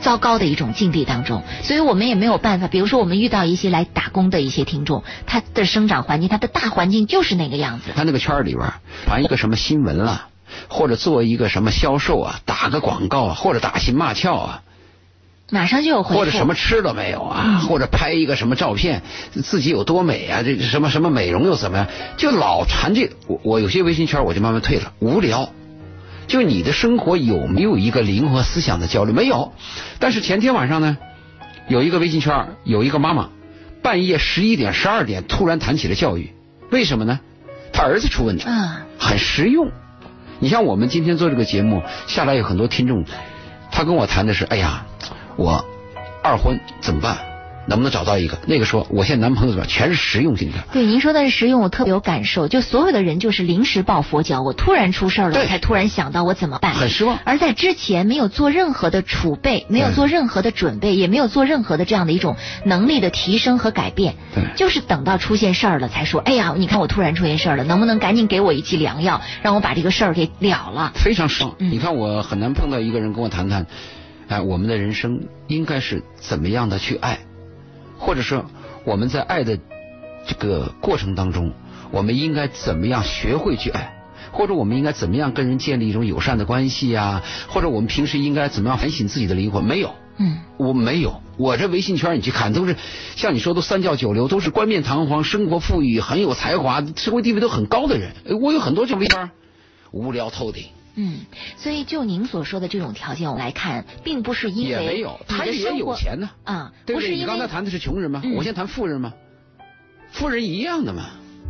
[0.00, 2.68] 糟糕的一种境地当中，所以我们也没有办法。
[2.68, 7.90] 比如说，我们遇到一些来打工的一些听众，他的生长环境，他的大环境就是那个样子。
[7.94, 8.72] 他那个圈里边
[9.04, 10.28] 传一个什么新闻了，
[10.68, 14.62] 或者做一个什么销售啊，打个广告啊，或者打情骂俏啊，
[15.50, 16.20] 马上就有回复。
[16.20, 23.10] 或者什么吃了没有啊，嗯或者拍一个什么照片，自己有多美啊，这什么什么美容又怎么样，就老传这。
[23.26, 25.50] 我我有些微信圈我就慢慢退了，无聊。
[26.28, 29.14] 就你的生活有没有一个灵活思想的交流？
[29.14, 29.52] 没有。
[29.98, 30.98] 但是前天晚上呢，
[31.66, 33.30] 有一个微信圈有一个妈妈，
[33.82, 36.32] 半夜十一点、十二点突然谈起了教育，
[36.70, 37.18] 为什么呢？
[37.72, 38.46] 他儿子出问题。
[38.46, 39.70] 啊，很实用。
[40.38, 43.04] 你像我们今天做这个节目下来有很多听众，
[43.72, 44.86] 他跟我谈的是，哎呀，
[45.36, 45.64] 我
[46.22, 47.27] 二婚怎么办？
[47.68, 48.38] 能不能找到一个？
[48.46, 49.70] 那个说我现在男朋友怎么办？
[49.70, 50.58] 全是实用性的。
[50.72, 52.48] 对，您说的是实用，我特别有感受。
[52.48, 56.74] 就所有的人就是临时抱佛脚，我突然出事儿了，才突然想到我怎么办。
[56.74, 64.14] 很失望而在之前没有做任何的储备，没有做任何的准备，也没有做任何的这样的一种能力的提升和改变。
[64.34, 70.92] 对就是等到出现事儿了才说，哎呀，你看我突然出现事儿了，能不能赶紧给我一剂良药，让我把这个事儿给了了？
[70.94, 71.54] 非常失望。
[71.58, 73.66] 嗯你看，我很难碰到一个人跟我谈谈，
[74.28, 77.18] 哎，我们的人生应该是怎么样的去爱，
[77.98, 78.46] 或者说
[78.84, 79.58] 我们在爱的
[80.26, 81.52] 这个过程当中，
[81.90, 83.94] 我们应该怎么样学会去爱，
[84.32, 89.64] 或者我们应该怎么样跟人建立一种友善的关系呀、或者我们平时应该怎么样反省自己的灵魂？
[89.64, 89.94] 没有。
[90.20, 92.74] 嗯，我没有，我这微信圈你去看，都是
[93.14, 98.12] 像你说都三教九流，都是冠冕堂皇、生活富裕、很有才华、社会地位都很高的人。
[98.24, 99.30] 呃我有很多这种微圈，
[99.92, 100.64] 无聊透顶。
[101.00, 101.20] 嗯，
[101.56, 108.20] 所以就您所说的这种条件，我们来看，并不是因为也没有，你他也有钱呢，啊，对不是因为你刚才谈的是穷人吗？
[108.24, 109.12] 嗯我先谈富人吗？
[110.10, 111.04] 富人一样的嘛，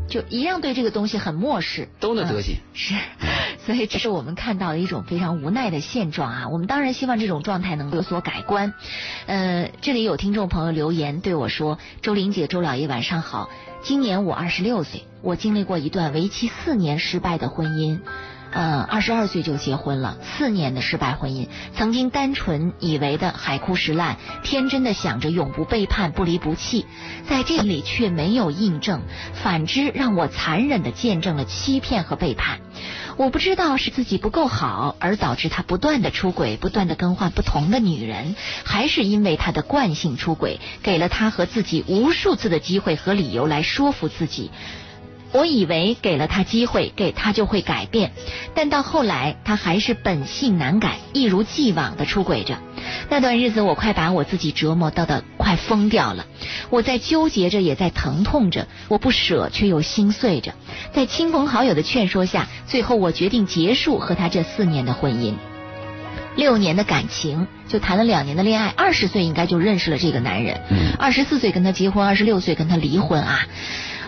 [0.06, 2.56] 就一样对这个东西很漠视，都那德行。
[2.56, 2.94] 嗯是，
[3.64, 6.48] 所以这是我们看到的一种非常无奈的现状啊。
[6.48, 8.74] 我们当然希望这种状态能够有所改观。
[9.26, 13.48] 呃，这里有听众朋友留言对我说：“周玲姐、周老爷晚上好，
[13.82, 18.00] 今年我二十六岁，我经历过一段为期四年失败的婚姻。”
[18.50, 26.86] 呃，二十二岁就结婚了，四年的失败婚姻，曾经单纯以为的海枯石烂，天真的想着永不背叛、不离不弃，
[27.28, 29.02] 在这里却没有印证，
[29.34, 32.60] 反之让我残忍的见证了欺骗和背叛。
[33.16, 44.50] 我不知道是自己不够好，而导致他不断的出轨，不断的更换不同的女人，还是因为他的惯性出轨，给了他和自己无数次的机会和理由来说服自己。
[45.32, 48.12] 我以为给了他机会，给他就会改变，
[48.54, 52.58] 但到后来他还是本性难改，一如既往的出轨着。
[53.10, 56.26] 那段日子，我快把我自己折磨到的快疯掉了。
[56.70, 60.54] 我在纠结着，也在疼痛着，我不舍却又心碎着。
[60.94, 65.34] 在亲朋好友的劝说下，最后我决定结束和他这四年的婚姻。
[66.36, 73.46] 六年的感情，就谈了两年的恋爱，二十岁应该就认识了这个男人，嗯二十四岁跟他结婚，二十六岁跟他离婚啊。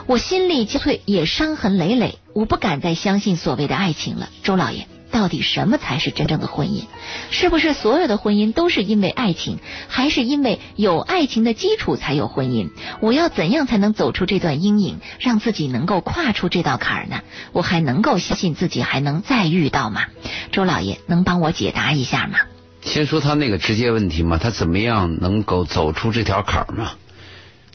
[0.06, 4.28] 我心力交瘁，也伤痕累累，我不敢再相信所谓的爱情了。
[4.42, 6.84] 周老爷，到底什么才是真正的婚姻？
[7.30, 9.58] 是不是所有的婚姻都是因为爱情，
[9.88, 12.70] 还是因为有爱情的基础才有婚姻？
[13.00, 17.20] 我要怎样才能走出这段阴影，让自己能够跨出这道坎儿呢？
[17.52, 20.04] 我还能够相信自己还能再遇到吗？
[20.50, 22.38] 周老爷，能帮我解答一下吗？
[22.82, 26.92] 先说他那个直接问题嘛，他怎么样能够走出这条坎儿嘛？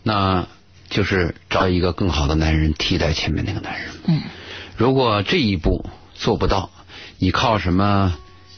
[0.02, 0.48] 那
[0.96, 3.90] 就是找一个更好的男人替代前面那个男人。
[4.08, 4.22] 嗯
[4.78, 6.70] 如果这一步做不到，
[7.20, 8.16] 你靠什么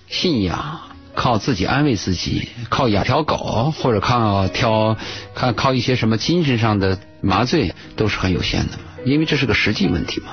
[0.07, 0.81] 信仰？
[1.15, 4.95] 靠自己安慰自己，靠养条狗，或者靠挑
[5.33, 10.27] 看靠一些什么精神上的麻醉，都是很有限的嘛，因为这是个实际问题嘛。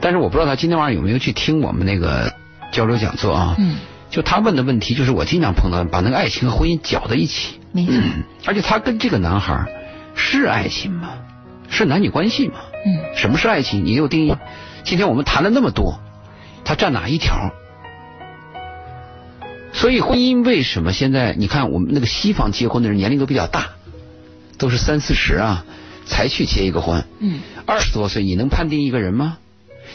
[0.00, 2.32] 但是我不知道他今天晚上有没有去听我们那个
[2.70, 3.56] 交流讲座啊？
[3.58, 3.76] 嗯，
[4.08, 7.58] 就他问的问题，就是我经常碰到，把那个爱情和婚姻搅在一起。
[7.72, 7.94] 没错。
[7.96, 9.66] 嗯，而且他跟这个男孩
[10.14, 11.14] 是爱情吗？
[11.68, 12.60] 是男女关系吗？
[12.84, 13.84] 嗯什么是爱情？
[13.84, 14.34] 你有定义？
[14.84, 16.00] 今天我们谈了那么多，
[16.64, 17.52] 他占哪一条？
[19.72, 23.70] 所以婚姻为什么现在你看我们那个西方结婚的人年龄都比较大，
[24.58, 25.64] 都是三四十啊
[26.04, 29.38] 才去结一个婚，嗯二十多岁你能判定一个人吗？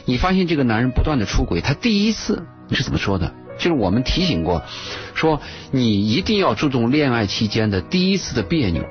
[0.05, 3.33] 你发现这个男人不断的出轨，他第一次你是怎么说的？
[3.57, 4.63] 就是我们提醒过，
[5.13, 8.83] 说你一定要注重恋爱期间的第一次的别扭，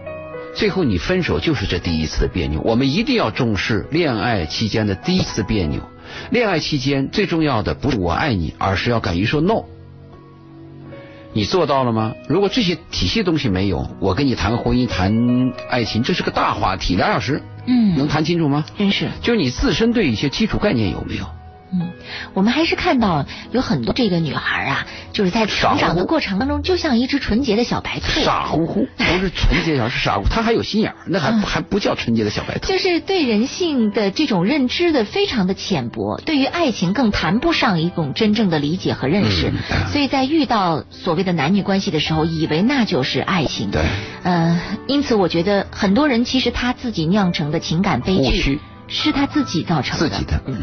[0.56, 2.62] 最后你分手就是这第一次的别扭。
[2.62, 5.82] 我们一定要重视恋爱期间的第一次别扭。
[6.30, 9.64] 恋爱期间最重要的不是我爱你，而是要敢于说 no。
[11.34, 12.14] 你做到了吗？
[12.26, 18.64] 如果这些体系东西没有，我跟你谈婚姻、谈爱情，这是个大话题，俩小时嗯能嗯，谈清楚吗？
[18.78, 19.10] 真是。
[19.20, 21.26] 就是你自身对一些基础概念有没有？
[21.72, 21.90] 嗯，
[22.34, 32.68] 我们还是看到有很多这个女孩啊，就是在成长的过程当中，就像一只纯洁的小白兔，傻乎乎， 不是纯洁小，是傻乎，她还有心眼儿，那还还不叫纯洁的小白兔。
[32.68, 43.70] 就是对人性的这种认知的非常的浅薄，对于爱情更谈不上一种真正的理解和认识，嗯所以在遇到所谓的男女关系的时候，以为那就是爱情。
[43.70, 43.82] 对，
[44.22, 48.60] 呃，因此我觉得很多人其实他自己酿成的情感悲剧。
[48.88, 50.08] 是他自己造成的。
[50.08, 50.54] 自己的，嗯，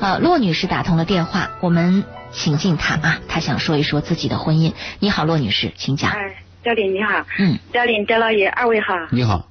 [0.00, 4.74] 呃，骆女士打通了电话，我们请进她啊，她想说一说自己的婚姻。
[4.98, 6.10] 你好，骆女士，请讲。
[6.10, 9.48] 哎，教练你好，嗯，教练周老爷二位好，你好，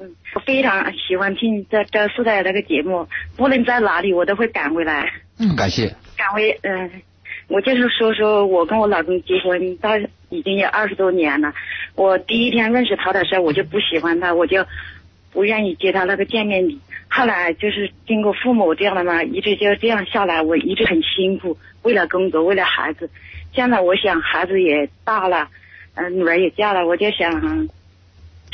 [0.00, 3.06] 嗯，我非常喜欢听这周四的那个节目，
[3.36, 5.94] 无论在哪里我都会赶回来，嗯，感谢。
[6.16, 6.90] 赶回嗯、
[7.48, 9.90] 我就是说说我跟我老公结婚到
[10.30, 11.52] 已经有二十多年了，
[11.94, 14.66] 我第一天认识他的时候我就不喜欢他，我就
[15.32, 16.80] 不愿意接他那个见面礼。
[17.10, 23.10] 后来就是经过父母这样的嘛，一直就这样下来，我一直很辛苦，为了工作，为了孩子。
[23.54, 25.48] 现在我想孩子也大了，
[25.94, 27.68] 嗯、女儿也嫁了，我就想，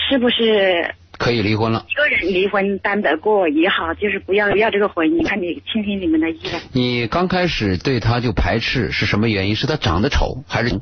[0.09, 1.84] 是不是可以离婚了。
[1.90, 5.26] 一个人离婚单得过也好，就是不要不要这个婚姻。
[5.26, 6.61] 看你听听你们的意见。
[6.72, 9.57] 你刚开始对他就排斥是什么原因？
[9.57, 10.80] 是他长得丑还是？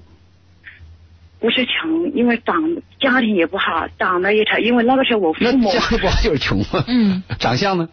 [1.43, 2.55] 不是穷，因为长
[3.01, 4.57] 家庭也不好，长得也丑。
[4.59, 6.85] 因为那个时候我父母家里不好就是穷吗？
[6.87, 7.89] 嗯，长相呢？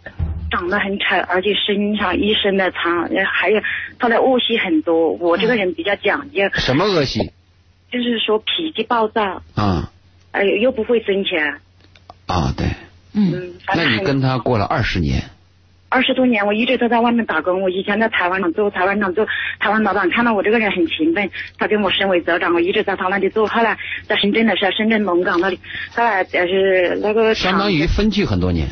[0.52, 3.60] 长得很丑，而且身上一身的疮，呃还有
[3.98, 5.14] 他的恶习很多。
[5.14, 7.32] 我这个人比较讲究，什么恶习？
[7.92, 9.92] 就是说脾气暴躁，啊
[10.32, 11.60] 哎又不会挣钱。
[12.28, 12.68] 啊，对。
[13.14, 15.24] 嗯，那你跟他过了二十年，
[15.90, 17.62] 二十多年，我一直都在外面打工。
[17.62, 19.28] 我以前在台湾厂做台湾厂做
[19.60, 23.48] 台湾老板，看到我这个人很勤奋，他跟我升为组长，我一直在他那里做。
[23.48, 25.60] 后来在深圳的时候，深圳龙岗那里，
[25.92, 28.68] 后来就是那个相当于分居很多年。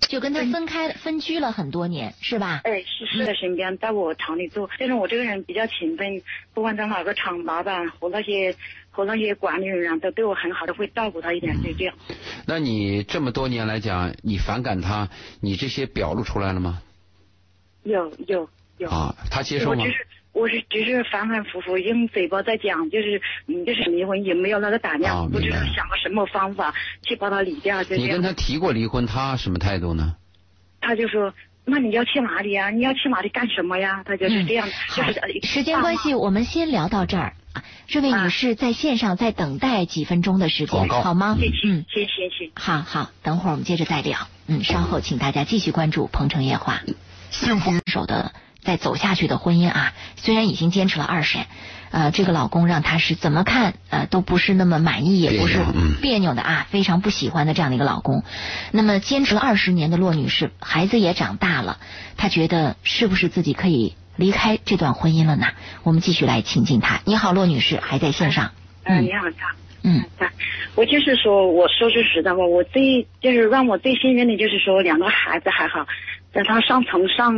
[0.00, 2.60] 就跟他分开分居了很多年，是吧？
[2.64, 4.68] 哎，是是在身边，在我厂里做。
[4.78, 6.20] 但是我这个人比较勤奋，
[6.52, 8.54] 不管在哪个厂，老板和那些
[8.94, 11.94] 和那些管理人员都对我很好，都会照顾他一点，就这样。
[12.46, 15.08] 那你这么多年来讲，你反感他，
[15.40, 16.80] 你这些表露出来了吗？
[17.82, 18.88] 有有有。
[18.88, 19.90] 啊，他接受吗我只？
[19.90, 26.72] 是我是只是反反复复用嘴巴在讲，就是嗯，就是离婚也没有那个胆量，哦不知道想个什么方法
[27.02, 28.04] 去把他离掉，就这样。
[28.04, 30.14] 你跟他提过离婚，他什么态度呢？
[30.80, 31.32] 他就说
[31.64, 32.68] ：“那你要去哪里呀？
[32.68, 37.32] 你要去哪里干什么呀？”他就是这样，就好是呃，时间关系，我们先聊到这儿。
[37.54, 41.36] 啊这位女士在线上再等待几分钟的时间，好吗？
[41.38, 42.52] 嗯谢嗯，谢谢谢。
[42.54, 44.28] 好好，等会儿我们接着再聊。
[44.46, 46.82] 嗯，稍后请大家继续关注《鹏城夜话》。
[47.30, 48.32] 幸福手的
[48.62, 51.46] 再走下去的婚姻啊，虽然已经坚持了二十年，
[51.90, 55.64] 呃，这个老公让她是怎么看呃都不是那么满意，也不是
[56.00, 58.22] 别扭的啊，非常不喜欢的这样的一个老公。
[58.70, 61.78] 那么坚持了二十年的骆女士，孩子也长大了，
[62.16, 65.46] 她觉得是不是自己可以离开这段婚姻了呢？
[65.82, 67.00] 我们继续来亲近他。
[67.04, 68.52] 你好，骆女士，还在线上。
[68.84, 69.50] 嗯，嗯你好，张。
[69.82, 70.30] 嗯啊，
[70.76, 75.86] 我就是说，我说句实在话，我最就是让我最幸运的就是说，两个孩子还好，
[76.32, 77.34] 在他上从上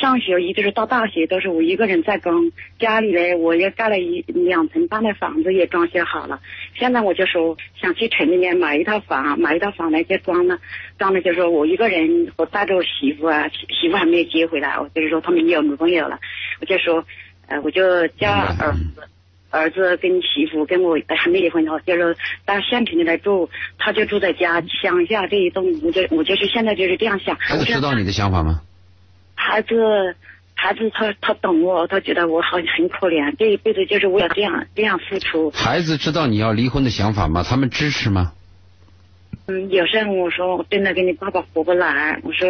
[0.00, 6.40] 上学一直是到大学都是我一个人在供，家里呢我也盖了一两层半的房子也装修好了，
[6.74, 10.58] 现在我就说想去城里面买一套房，买一套房呢就装了，
[10.98, 16.18] 装了就说我一个人，我带着我媳妇啊，媳妇还没有接回来，我就是说他们有女朋友了，
[16.60, 17.04] 我就说，
[17.46, 19.08] 呃，我就叫儿子。
[19.50, 27.36] 儿子跟媳妇跟我还没离婚哦，就是到县城里来住，他就住在家乡下这一栋，我就我就是现在就是这样想。
[27.36, 28.62] 孩子知道你的想法吗？
[29.46, 30.16] 孩子，
[30.54, 35.50] 孩子他他懂我，他觉得我好很可怜，这一辈子就是为了这样这样付出。
[35.50, 37.44] 孩子知道你要离婚的想法吗？
[37.46, 38.32] 他们支持吗？
[39.46, 42.48] 嗯，有时候我说我真的跟你爸爸活不来，我说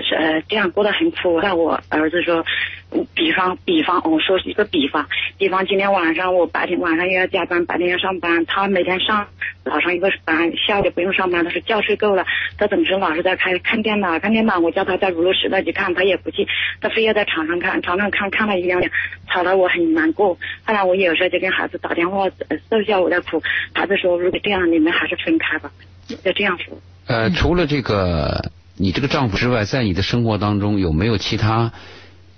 [0.00, 1.40] 是呃这样过得很苦。
[1.42, 5.06] 那我儿子说，嗯比方比方，我说一个比方，
[5.38, 9.26] 比方今天晚上我白天晚上又要加班，白天要上班，他每天上
[9.64, 12.24] 早上一个班，下午就不用上班，他说觉睡够了，
[12.56, 16.46] 他总是老是在开看电脑，看电脑，我叫他在娱乐时代去看，他也不去，
[16.80, 18.90] 他非要在床上看，床上看看了一两点，
[19.28, 20.38] 吵得我很难过。
[20.64, 23.42] 后来我有时候就跟孩子打电话，呃受一下我的苦，
[23.74, 25.70] 孩子说如果这样，你们还是分开吧，
[26.06, 26.78] 就这样说。
[27.08, 31.72] 呃，除了这个你这个丈夫之外，在你的生活当中有没有其他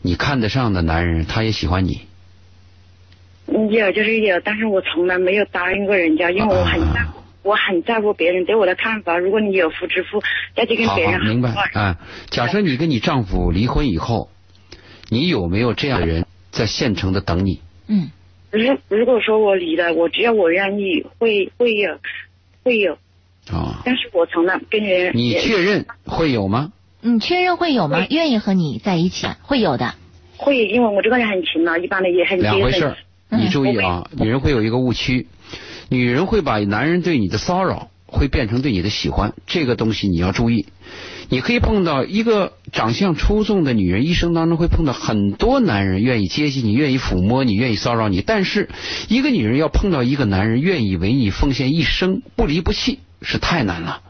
[0.02, 1.26] 你看得上的男人？
[1.26, 2.02] 他也喜欢你？
[3.46, 9.18] 嗯，有就是有，但是我从来没有答应过人家，因为我很在乎，我很在乎别人对我的看法。
[9.18, 10.22] 如果你有夫之妇，
[10.54, 11.98] 要去跟好好，别人明白啊。
[12.30, 14.30] 假设你跟你丈夫离婚以后，
[15.08, 17.60] 你有没有这样的人在县城的等你？
[17.86, 18.10] 嗯
[18.50, 21.98] 如如果说我离了，我只要我愿意，会会有，
[22.64, 22.94] 会有，
[23.50, 26.72] 啊、但是我从来跟人你确认会有吗？
[27.14, 28.06] 你确认会有吗？
[28.10, 29.94] 愿意和你在一起，会有的。
[30.36, 32.96] 会，因为我这个人很勤劳，一般的也很两回事儿。，
[33.30, 35.26] 嗯你注意啊，女人会有一个误区，
[35.88, 40.66] 女人会把男人对你的骚扰会变成对你的喜欢，这个东西你要注意。
[41.28, 48.22] 你可以碰到一个长相出众的女人，一生当中会碰到很多男人愿意接近你，愿意抚摸你，愿意骚扰你。
[48.22, 48.70] 但是，
[49.08, 54.00] 一个女人要碰到一个男人愿意为你奉献一生，不离不弃，是太难了。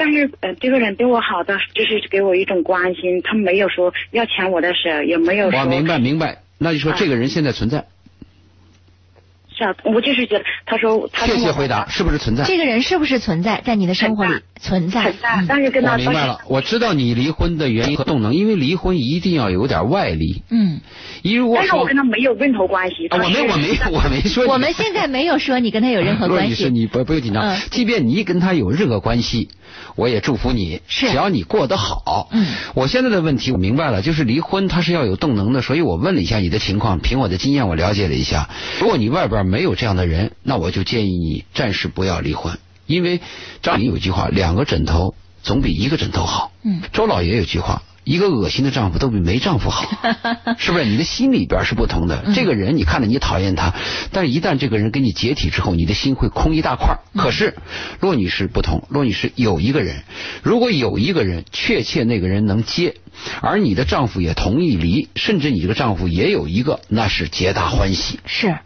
[0.00, 7.84] 但是呃，这个人对我好的，就是给我一种关心，他没有说要抢我的手，也没有说我明白明白，那就说这个人现在存在，
[9.84, 12.44] 我就是觉得，他说他确跟我切回答是不是存在？
[12.44, 15.02] 这个人是不是存在在你的生活里存在？
[15.02, 20.42] 很大，嗯但是跟他我明白了，我知道你离婚的原因和动能，因为离婚一定要有点外力。
[20.50, 20.80] 嗯，
[21.22, 23.06] 一如果但是我跟他没有任何关系。
[23.08, 26.70] 啊，我没我没 我没说我们现在没有说你跟他有任何 关系女士，系。
[26.70, 29.48] 你不不用紧张嗯，即便你跟他有任何关系，
[29.96, 32.28] 我也祝福你，是只要你过得好。
[32.32, 38.48] 嗯，我现在的问题我明白了，就是离婚它是要有动能的，所以我问了一下你的情况，凭我的经验我了解了一下，
[38.80, 43.20] 如果你外边没有这样的人，那我就建议你暂时不要离婚，因为
[43.62, 46.52] 张琳有句话，两个枕头总比一个枕头好。
[46.62, 47.82] 嗯，周老爷有句话。
[48.02, 49.86] 一个恶心的丈夫都比没丈夫好，
[50.58, 50.86] 是不是？
[50.86, 52.24] 你的心里边是不同的。
[52.26, 53.74] 嗯这个人你看着你讨厌他，
[54.10, 57.56] 但是一旦这个人跟你解体之后，你的心会空一大块可是
[58.00, 60.02] 骆女士不同，骆女士有一个人，
[60.42, 62.96] 如果有一个人确切那个人能接，
[63.42, 68.18] 而你的丈夫也同意离，甚至你这个丈夫也有一个，那是皆大欢喜。
[68.24, 68.58] 是，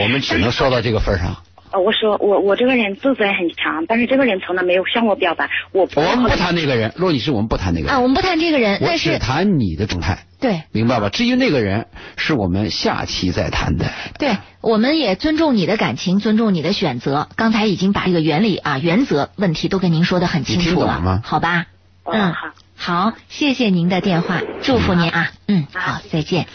[0.00, 1.36] 我们只能说到这个份儿上。
[1.70, 10.24] 呃，我说我我这个人自尊很强，但是这个人从来没有向我表白，我不我们不谈那个人，骆女士，我们不谈那个人啊，我们不谈这个人，我只但是谈你的状态。
[10.40, 11.08] 对明白吧？
[11.08, 13.86] 至于那个人，是我们下期再谈的。
[14.18, 17.28] 对，我们也尊重你的感情，尊重你的选择。
[17.34, 21.66] 刚才已经把这个原理啊、原则问题都跟您说的很清你听楚了，懂了吗好吧？
[22.04, 22.48] 嗯嗯，好。
[22.76, 26.46] 好，谢谢您的电话，祝福您啊，嗯，好，再见。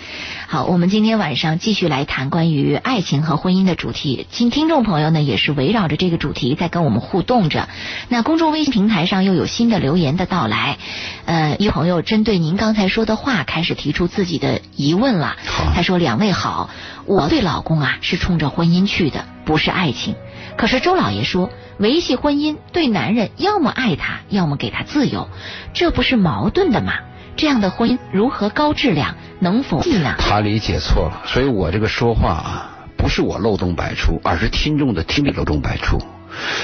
[0.47, 4.27] 好，我们今天晚上继续来谈关于爱情和婚姻的主题。
[4.31, 7.67] 听听众朋友呢，也是围绕着这个主题在跟我们互动着。
[8.09, 10.77] 那公众微信平台上又有新的留言的到来，
[11.25, 15.35] 呃，一朋友针对您刚才说的话开始提出自己的疑问了。
[15.73, 16.69] 他说：“两位好，
[17.05, 20.15] 我对老公啊是冲着婚姻去的，不是爱情。
[20.59, 25.29] 可是周老爷说，维系婚姻对男人要么爱他，要么给他自由，
[25.73, 26.95] 这不是矛盾的吗？
[27.37, 30.15] 这样的婚姻如何高质量，能否呢？
[30.19, 35.97] 他理解错了，所以我这个说话啊，不是我漏洞百出，而是听众的听力漏洞百出。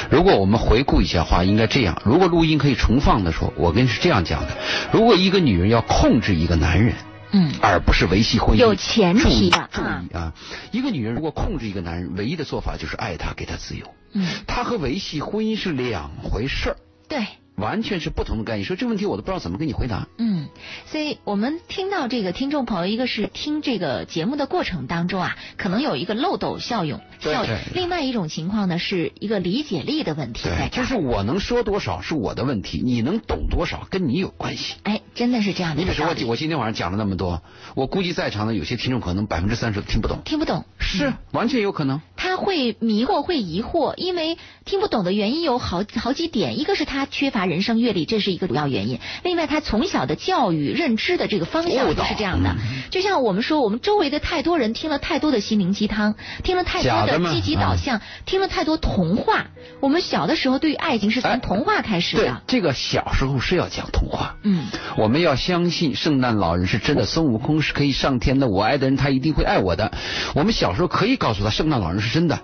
[0.09, 4.49] 如果我们回顾一下话，应该这样：如果录音可以重放的时候，我跟你是这样讲的：
[4.91, 6.95] 如果一个女人要控制一个男人，
[7.31, 10.33] 嗯而不是维系婚姻，有前提的注意注意啊！
[10.71, 13.85] 一个女人如果控制一个男人，唯一的做法就是爱他，给他自由。
[14.13, 18.65] 嗯，他和维系婚姻是两回事儿，对。”完全是不同的概念。
[18.65, 20.07] 说这个问题我都不知道怎么跟你回答。
[20.17, 20.47] 嗯，
[20.85, 27.51] 所以我们听到这个听众朋友，一个是听这个节目的过程当中啊，可能有一个漏斗效用，对效应。
[27.73, 30.85] 另外一种情况呢，是一个理解力的问题在对，就。
[30.85, 34.75] 是我能说多少是我的问题，你能懂多少跟你有关系。
[34.83, 36.05] 哎，真的是这样的你比如说。
[36.05, 37.41] 我我今天晚上讲了那么多，
[37.73, 42.01] 我估计在场的有些听众可能百分之三十都听不懂，听不懂，是完全有可能。
[42.15, 52.49] 他会迷惑，会疑惑，因为听不懂的原因有好好几点，一个是他缺乏人生阅历，这是一个主要原因；另外，他从小的教育认知的这个方向误导不是这样的。
[52.51, 59.47] 嗯就像我们说，我们周围的太多人听了太多的心灵鸡汤，听了太多的积极导向，听了太多童话。
[59.81, 64.37] 我们小的时候对于爱情是哎从童话开始对的，，这个小时候是要讲童话。
[64.43, 69.91] 嗯，我们要相信圣诞老人是真的，孙悟空是可以上天的，我爱的人他一定会爱我的。
[70.33, 72.39] 我们小时候可以告诉他圣诞老人是真的，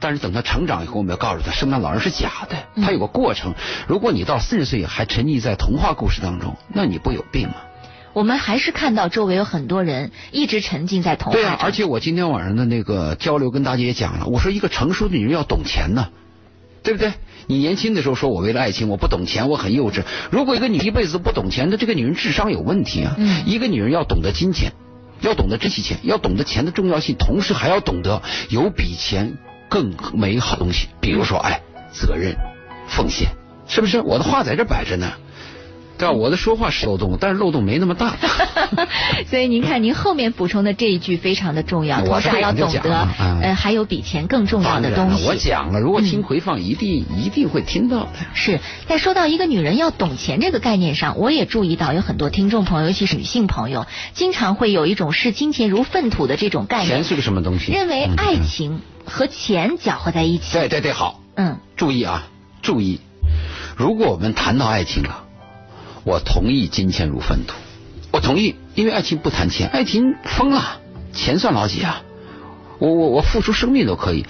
[0.00, 3.54] 但是等他成长以后，我们要告诉他圣诞老人是假的，嗯他有个过程。
[3.86, 7.54] 如果你到四十岁还沉溺在童话故事当中，那你不有病吗？
[8.14, 11.42] 我们还是看到周围有很多人一直沉浸在童话中。
[11.42, 16.08] 对啊，而且我今天晚上的那个交流跟大家也讲了，我说一个成熟的女人要懂钱呢，
[16.82, 17.12] 对不对？
[17.46, 20.02] 你年轻的时候说我为了爱情我不懂钱，我很幼稚。
[20.30, 23.14] 如果一个女一辈子不懂钱，那这个女人智商有问题啊。
[23.16, 24.72] 嗯一个女人要懂得金钱，
[25.20, 29.38] 要懂得珍惜钱，要懂得钱的重要性，同时还要懂得有比钱
[29.68, 31.60] 更美好东西，比如说爱、
[31.92, 32.36] 责任、
[32.88, 33.28] 奉献，
[33.66, 34.00] 是不是？
[34.00, 35.12] 我的话在这摆着呢。
[35.98, 36.12] 对吧？
[36.12, 38.16] 我的说话是漏洞，但是漏洞没那么大。
[39.28, 43.08] 所以您看，您后面补充的这一句非常的重要，我同时还要懂得
[43.42, 45.26] 呃，还有比钱更重要的东西。
[45.26, 48.10] 我讲了，如果听嗯回放，一定一定会听到的。
[48.34, 57.72] 是在说到一个女人要懂钱这个概念上，我也注意到有很多听众朋友，尤其是女性朋友，经常会有一种视金钱如粪土的这种概念，钱是个什么东西？
[57.72, 60.52] 认为嗯爱情和钱搅和在一起。
[60.52, 62.28] 对对对，好，嗯注意啊，
[62.62, 63.00] 注意。
[63.76, 65.24] 如果我们谈到爱情了，
[66.08, 67.54] 我同意金钱如粪土，
[68.12, 70.80] 我同意，因为爱情不谈钱，爱情疯了，
[71.12, 72.00] 钱算老几啊？
[72.78, 74.24] 我我我付出生命都可以，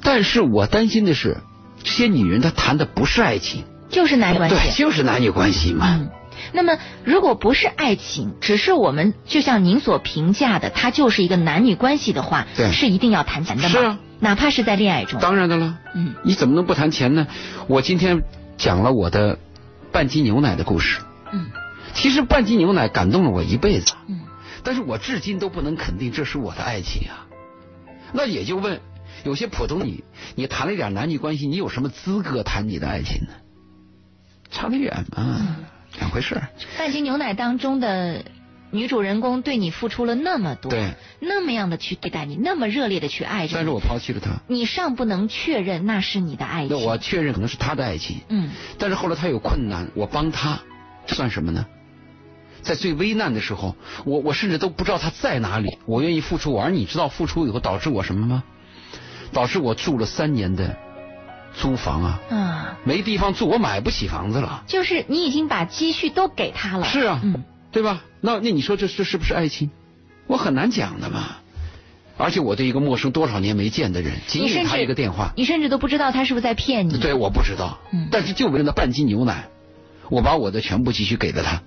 [0.00, 1.38] 但是我担心的是，
[1.82, 4.54] 这些女人她谈的不是爱情，就是男女关系。
[4.54, 5.98] 对，就是男女关系嘛。
[5.98, 6.08] 嗯，
[6.52, 13.68] 那么如果不是爱情，只是我们就像您所评价的，它就是一个男女关系的话，对是一定要谈钱的吗？
[13.70, 15.18] 是啊，哪怕是在恋爱中。
[15.18, 17.26] 当然的了，嗯你怎么能不谈钱呢？
[17.66, 18.22] 我今天
[18.56, 19.40] 讲了我的
[19.90, 21.00] 半斤牛奶的故事，
[21.34, 21.50] 嗯
[21.92, 24.20] 其实半斤牛奶感动了我一辈子，嗯，
[24.64, 27.26] 但是我至今都不能肯定这是我的爱情啊。
[28.12, 28.80] 那也就问，
[29.24, 30.02] 有些普通女，
[30.34, 33.34] 你谈了一点男女关系，你有什么资格谈你的爱情呢？
[34.50, 35.56] 差得远嘛，
[35.98, 36.40] 两回事。
[36.78, 38.24] 半斤牛奶当中的
[38.70, 46.76] 女主人公对你付出了那么多，对，那么样的去对待你，那么热烈的去爱着你，但是我抛弃了她，你尚不能确认那是你的爱情。
[46.76, 50.62] 那我确认可能是他的爱情，嗯但是后来他有困难，我帮他，这
[51.06, 51.66] 算什么呢？
[52.62, 56.54] 在最危难的时候，我我甚至都不知道他在哪里，我愿意付出。
[56.54, 58.42] 而你知道付出以后导致我什么吗？
[59.32, 60.76] 导致我住了三年的
[61.54, 64.64] 租房啊，啊，没地方住，我买不起房子了。
[64.66, 66.86] 就是你已经把积蓄都给他了。
[66.86, 68.02] 是啊，嗯对吧？
[68.20, 69.70] 那那你说这这是不是爱情？
[70.26, 71.36] 我很难讲的嘛。
[72.16, 76.96] 而且我对一个陌生多少年没见的人，仅仅他一个电话，你甚至都不知道他是不是在骗你。
[76.96, 77.78] 对，我不知道。
[77.92, 79.48] 嗯但是就为了那半斤牛奶，
[80.14, 81.62] 我把我的全部积蓄给了他，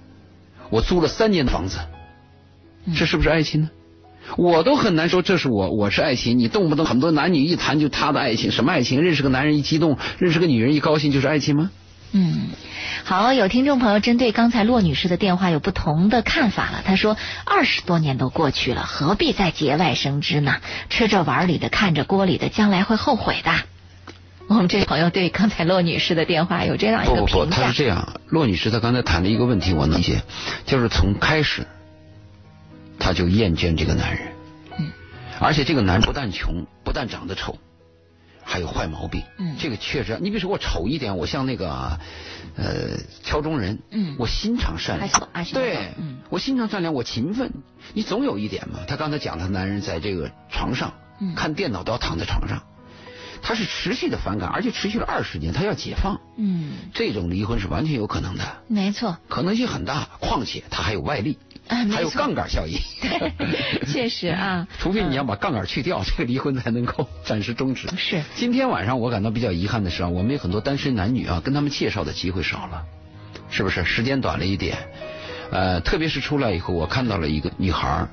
[0.69, 1.79] 我租了三年的房子，
[2.85, 3.69] 嗯这是不是爱情呢？
[4.37, 9.01] 我都很难说这是我我是爱情，你动不动很多男女一谈就他的爱情，什么爱情？
[9.01, 11.71] 认识个男人一激动，认识个女人一高兴就是爱情吗？
[12.13, 12.47] 嗯，
[13.03, 16.81] 好，有听众朋友针对刚才骆女士的电话有不同的看法了。
[16.85, 20.55] 他说，二十多年都过去了，何必再节外生枝呢？
[20.89, 23.51] 吃着碗里的，看着锅里的，将来会后悔的。
[24.47, 27.83] 我们这位朋友对刚才骆女士的电话有这样一不不不，个评价他是。
[27.83, 30.21] 这样，骆女士她刚才谈了一个问题，我能理解，
[30.65, 31.67] 就是从开始，
[32.97, 34.27] 她就厌倦这个男人，
[34.79, 34.91] 嗯，
[35.39, 37.57] 而且这个男人不但穷，不但长得丑，
[38.43, 41.99] 还有坏毛病，嗯这个确实，你比如说我丑一点，我像那个
[42.55, 45.09] 呃敲钟人，嗯我心肠善良
[45.53, 47.51] 对，嗯我心肠善良，我勤奋，
[47.93, 48.79] 你总有一点嘛。
[48.87, 52.63] 她刚才讲，她男人在这个床上、嗯看电脑都要躺在床上，
[53.41, 56.19] 他是持续的反感，而且持续了二十年，他要解放。
[56.38, 60.07] 嗯，这种离婚是完全有可能的，没错，可能性很大。
[60.19, 62.77] 况且他还有外力，啊，还有杠杆效应。
[63.01, 67.88] 对 确实啊， 除非你要把杠杆去掉， 这个离婚才能够暂时终止。
[67.97, 72.83] 是今天晚上我感到比较遗憾的是啊，我们有很多单身男女啊，跟他们介绍的机会少了，
[73.49, 73.83] 是不是？
[73.83, 74.77] 时间短了一点，
[75.51, 78.09] 呃，特别是出来以后，我看到了一个女孩儿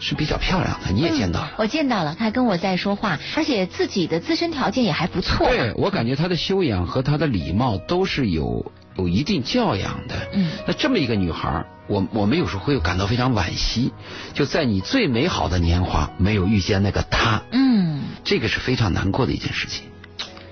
[0.00, 1.52] 是比较漂亮的，你也见到了。
[1.56, 5.46] 我见到了，他跟我在说话，而且自己的自身条件也还不错。
[5.46, 10.14] 对，我感觉她的修养和她的礼貌都是有有一定教养的。
[10.32, 13.92] 嗯那这么一个女孩儿，我我们有时候会感到非常惋惜，
[14.34, 19.87] 就在你最美好的年华没有遇见那个他，嗯，这个是非常难过的一件事情。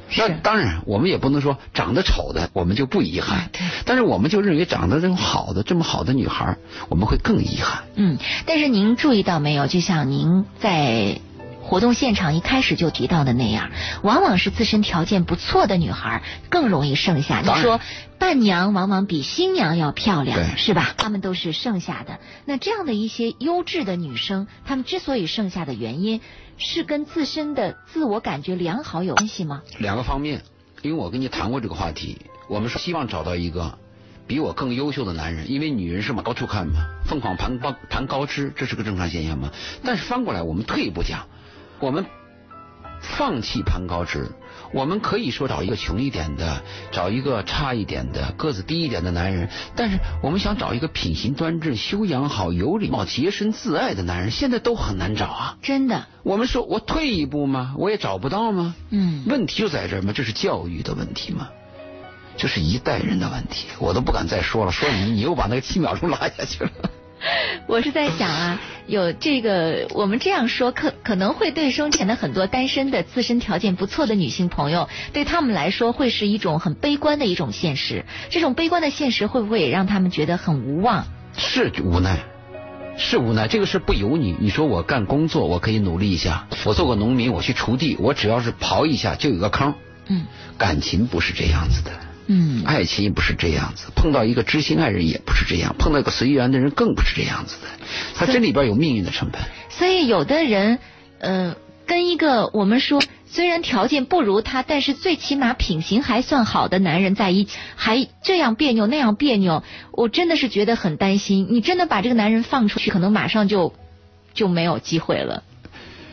[0.09, 7.85] 是那当然，我们也不能说长得丑的我们就不遗憾，对但是我们就认为长得这种好的这么好的女孩儿，我们会更遗憾。
[7.95, 9.67] 嗯，但是您注意到没有？
[9.67, 11.21] 就像您在
[11.67, 13.71] 活动现场一开始就提到的那样，
[14.03, 17.41] 往往是自身条件不错的女孩更容易剩下。
[17.41, 17.81] 你说
[18.19, 20.95] 伴娘往往比新娘要漂亮，是吧？
[20.97, 22.21] 她们都是剩下的。
[22.45, 26.21] 那这样的一些优质的女生，她们之所以剩下的原因，
[26.57, 29.63] 是跟自身的自我感觉良好有关系吗？
[29.79, 30.43] 两个方面，
[30.83, 33.77] 因为我跟你谈过这个话题，我们是希望找到一个
[34.29, 39.51] 比我更优秀的男人，因为女人是往高处看嘛，凤凰盘高盘高枝，这是个正常现象嘛。
[39.85, 41.27] 但是翻过来，我们退一步讲，
[41.79, 42.07] 我们
[43.01, 44.31] 放弃攀高枝，
[44.73, 55.59] 我们可以说找一个穷一点的，找一个差一点的，个子低一点的男人，但是我们想找一个品行端正、修养好、有礼貌、洁身自爱的男人，现在都很难找啊。
[55.63, 57.75] 真的，我们说我退一步吗？
[57.79, 58.75] 我也找不到吗？
[58.91, 60.13] 嗯，问题就在这儿吗？
[60.15, 61.49] 这是教育的问题吗？
[62.39, 64.73] 这是一代人的问题，我都不敢再说了。
[64.73, 66.71] 说你，你又把那个七秒钟拉下去了。
[67.67, 78.05] 我是在想啊，有这个，我们这样说可可能会对生前的很多单身的自身条件不错的女性朋友，对他们来说会是一种很悲观的一种现实。
[78.29, 81.07] 这种悲观的现实会不会也让他们觉得很无望？
[81.39, 82.19] 是无奈，
[82.97, 83.49] 是无奈。
[83.49, 84.37] 这个事不由你。
[84.39, 86.47] 你说我干工作，我可以努力一下。
[86.65, 89.75] 我做个农民，我去锄地，我只要是刨一下就有个坑。
[90.09, 91.91] 嗯感情不是这样子的，
[92.27, 93.87] 嗯，爱情也不是这样子。
[93.95, 97.69] 碰到一个知心爱人也不是这样，碰到一个随缘的人更不是这样子的。
[98.15, 99.41] 他这里边有命运的成本。
[99.71, 100.79] 所以有的人，
[101.19, 101.57] 呃，
[101.87, 109.63] 跟一个我们说虽然条件不如他，但是最起码品行还算好的男人在一起，还这样别扭那样别扭，
[109.93, 111.47] 我真的是觉得很担心。
[111.51, 113.75] 你真的把这个男人放出去，可能马上就
[114.35, 115.43] 就没有机会了。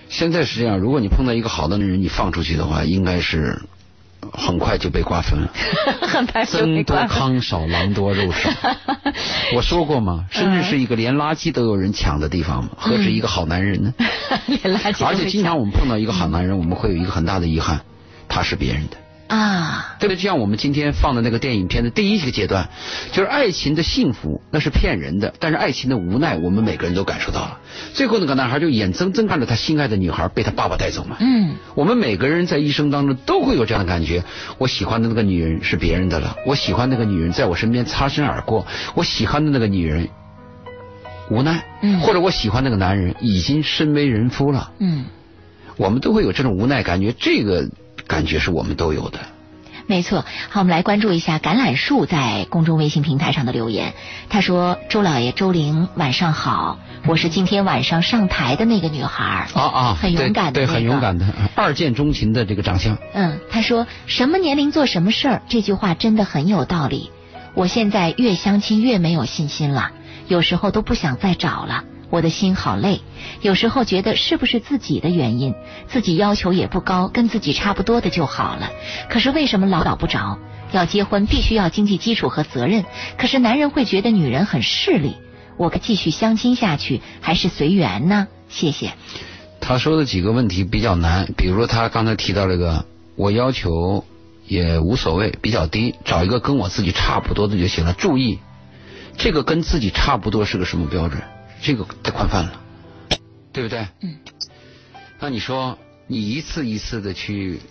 [0.10, 3.64] 现在是这样，如果你碰到一个好的人，你放出去的话，应该是
[4.32, 5.50] 很快就被瓜分了。
[6.08, 8.50] 很快僧多被挂糠少，狼多肉少。
[9.56, 10.26] 我说过吗？
[10.32, 13.94] 深圳是一个连垃圾都有人抢的地方嘛，何止一个好男人呢？
[14.48, 17.82] 连垃圾而且经常我们碰到一个好男人，我们会有一个很大的遗憾，
[18.28, 18.98] 他是别人的。
[19.34, 20.16] 啊，对不对？
[20.16, 22.70] 就像我们今天放的那个电影片的第一个阶段，
[23.12, 27.58] 就是爱情的幸福那是骗人的，但是爱情的无奈我们每个人都感受到了。
[27.94, 31.18] 最后那个男孩就眼睁睁看着他心爱的女孩被他爸爸带走嘛。
[31.20, 34.24] 嗯我们每个人在一生当中都会有这样的感觉，
[34.60, 40.10] 我喜欢的那个女人是别人的了，我喜欢那个女人在我身边擦身而过，我喜欢的那个女人
[41.32, 45.06] 无奈，嗯或者我喜欢那个男人已经身为人夫了，嗯。
[45.76, 47.68] 我们都会有这种无奈感觉，这个
[48.08, 49.20] 感觉是我们都有的。
[49.86, 53.94] 没错，好，我们来关注一下橄榄树在公众微信平台上的留言。
[54.30, 59.50] 他说：“周老爷、周玲，晚上好，我是今天晚上上台的那个女孩。
[59.54, 62.98] 啊啊，很勇敢的对，对，很勇敢的，二见钟情的这个长相。
[63.14, 67.12] 嗯，他说：“什么年龄做什么事儿，这句话真的很有道理。
[67.54, 69.92] 我现在越相亲越没有信心了，
[70.30, 71.84] 有时候都不想再找了。
[72.14, 73.02] 我的心好累，
[73.42, 75.56] 有时候觉得是不是自己的原因，
[75.88, 78.70] 自己要求也不高，跟自己差不多的就好了。
[79.10, 80.38] 可是为什么老找不着？
[80.72, 82.86] 要结婚必须要经济基础和责任，
[83.18, 85.16] 可是男人会觉得女人很势利。
[85.58, 88.28] 我该继续相亲下去，还是随缘呢？
[88.48, 88.94] 谢谢。
[89.60, 92.86] 他说的几个问题比较难，比如说他刚才提到这个，
[93.16, 94.06] 我要求
[94.46, 97.94] 也无所谓，比较低，找一个跟我自己差不多的就行了。
[97.94, 98.38] 注意，
[99.18, 101.20] 这个跟自己差不多是个什么标准？
[101.64, 102.62] 这个太宽泛了，
[103.54, 103.88] 对不对？
[104.02, 104.20] 嗯。
[105.20, 107.62] 那你说，你一次一次的去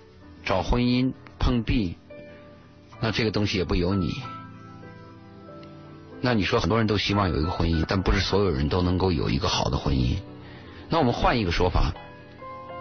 [0.47, 1.99] 找婚姻碰壁，
[3.03, 4.15] 那这个东西也不由你。
[6.23, 10.17] 那你说很多人都希望有一个婚姻，但不是所有人都能够有一个好的婚姻。
[10.89, 11.93] 那我们换一个说法，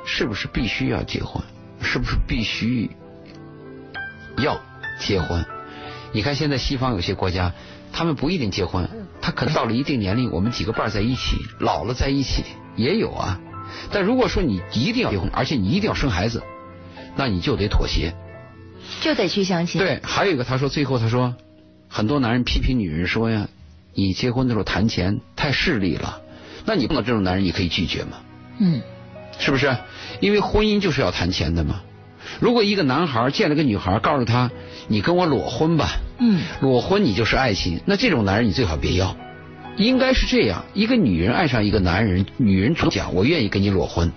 [0.06, 1.44] 是不是必须要结婚？
[1.82, 2.90] 是不是必须
[4.38, 4.62] 要
[4.98, 5.46] 结婚？
[6.14, 7.54] 你看现在西方有些国家，
[7.92, 8.90] 他们不一定结婚，
[9.22, 12.44] 他可能到了一定年龄，我们几个伴儿在一起，老了在一起
[12.76, 13.40] 也有啊。
[13.92, 16.42] 但如果说你一定要结婚，而且你一定要生孩子，
[17.16, 18.14] 那你就得妥协。
[19.00, 21.36] 就得去相亲。，对，还有一个，他说最后他说，
[21.88, 23.48] 很多男人批评女人说呀，
[23.94, 26.22] 你结婚的时候谈钱太势利了。
[26.66, 28.18] 那你碰到这种男人，你可以拒绝吗？
[28.60, 28.82] 嗯
[29.40, 29.76] 是不是？
[30.20, 31.82] 因为婚姻就是要谈钱的嘛。
[32.40, 34.52] 如果一个男孩见了个女孩，告诉他
[34.88, 39.16] 你跟我裸婚吧，嗯裸婚你就是爱情，那这种男人你最好别要。
[39.78, 44.12] 应该是这样，一个女人爱上一个男人，女人主动讲我愿意跟你裸婚，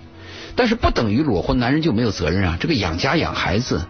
[0.55, 2.57] 但是不等于裸婚男人就没有责任啊。
[2.59, 3.85] 这个养家养孩子，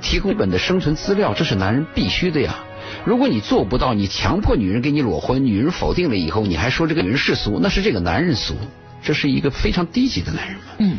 [0.00, 2.56] 提供基本的生存资料，这是男人必须的呀。
[3.04, 8.54] 如果你做不到，你强迫女人给你裸婚，女人否定了以后，你还说这个女人世俗，那是这个男人俗，
[9.02, 10.62] 这是一个非常低级的男人嘛。
[10.78, 10.98] 嗯，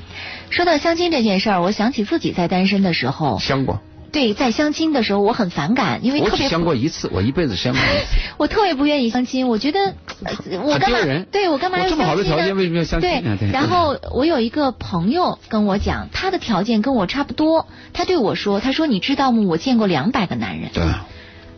[0.51, 3.79] 说到相亲这件事儿，我想起自己在单身的时候，相过，
[4.11, 8.17] 对，在相亲的时候我很反感，因为我只特别相过一次，我一辈子相过一次。
[8.37, 9.79] 我特别不愿意相亲，我觉得
[10.25, 10.97] 呃我干嘛
[11.31, 19.43] 对我干嘛这么好的条件为什么要相亲啊对然后我有一个朋友跟我讲，他的条件跟我差不多，他对我说，他说你知道吗？
[19.47, 20.83] 我见过两百个男人，对，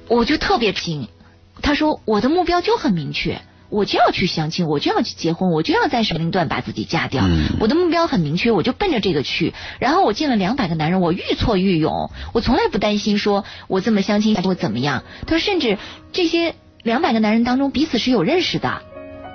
[0.07, 1.07] 我就特别惊。
[1.63, 3.41] 他说我的目标就很明确。
[3.69, 7.23] 我就要去相亲，我就要去结婚，我就要在什么段把自己嫁掉。
[7.25, 9.53] 嗯我的目标很明确，我就奔着这个去。
[9.79, 15.03] 然后我见了两百个男人，我愈挫愈勇，我从来不担心说我这么相亲会怎么样。
[15.25, 15.77] 他说，甚至
[16.11, 18.81] 这些两百个男人当中彼此是有认识的。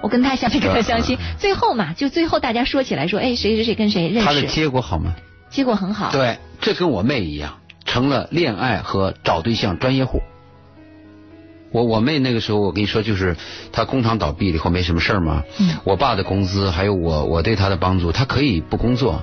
[0.01, 5.13] 我跟他相这个相亲，最后嘛，就最后大家说起来说，哎，谁谁谁跟谁认识他的，结果好吗？
[5.51, 6.13] 结果很好。
[6.13, 10.21] 对，这跟我妹一样，成了恋爱和找对象专业户。
[11.71, 13.37] 我我妹那个时候，我跟你说，就是
[13.73, 15.43] 她工厂倒闭了以后没什么事儿嘛。
[15.59, 19.23] 嗯我爸的工资还有我我对她的帮助，她可以不工作，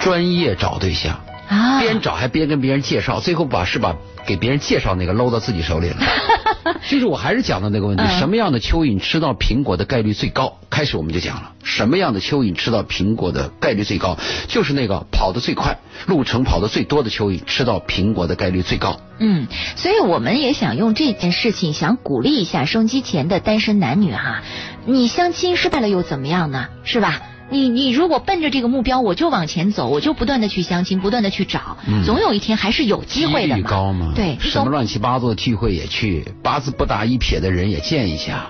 [0.00, 3.96] 专业找对象，啊，边找还边跟别人介绍，最后把是把
[4.30, 5.96] 给别人介绍那个搂到自己手里了。
[6.88, 10.58] 就是我还是讲的那个问题，嗯什么样的蚯蚓吃到苹果的概率最高？
[10.70, 14.16] 开始我们就讲了，什么样的蚯蚓吃到苹果的概率最高？
[14.46, 19.00] 就是那个跑得最快、路程跑得最多的蚯蚓，吃到苹果的概率最高。
[19.18, 24.42] 嗯，所以我们也想用这件事情，想鼓励一下收音机前的单身男女哈。
[24.86, 26.68] 你相亲失败了又怎么样呢？
[26.84, 27.20] 是吧？
[27.50, 34.12] 你你如果奔着这个目标，我就往前走，我就不断的去相亲，不断的去找，嗯总有一天还是有机会的几率高嘛？
[34.14, 38.46] 对，什么乱七八糟的聚会也去，八字不搭一撇的人也见一下，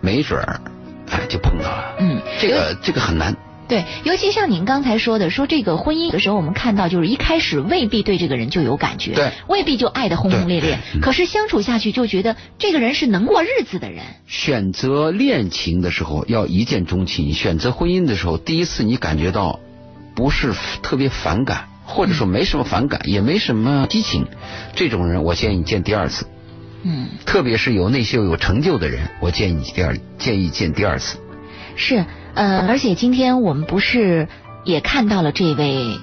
[0.00, 0.60] 没准儿，
[1.10, 1.96] 哎，就碰到了。
[1.98, 3.36] 嗯，这个这个很难。
[3.68, 14.02] 对，尤其像您刚才说的，说这个婚姻的时候，我们看到就是一开始未必对这个人就有感觉，对未必就爱的轰轰烈烈，可是相处下去就觉得这个人是能过日子的人。
[14.26, 19.60] 选择恋情的时候要一见钟情，选择婚姻的时候，第一次你感觉到
[20.14, 24.26] 不是特别反感，或者说没什么反感，也没什么激情，
[24.74, 26.26] 这种人我建议见第二次。
[26.84, 31.18] 嗯，特别是有内秀有成就的人，我建议第二建议见第二次。
[31.76, 32.04] 是，
[32.34, 34.28] 呃，而且今天我们不是
[34.64, 35.98] 也看到了这位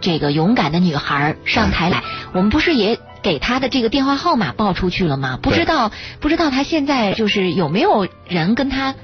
[0.00, 2.02] 这个勇敢的女孩上台来，
[2.32, 5.38] 我们不是也给她的这个电话号码报出去了吗？
[5.40, 5.90] 不知道
[6.20, 8.94] 不知道她现在就是有没有人跟她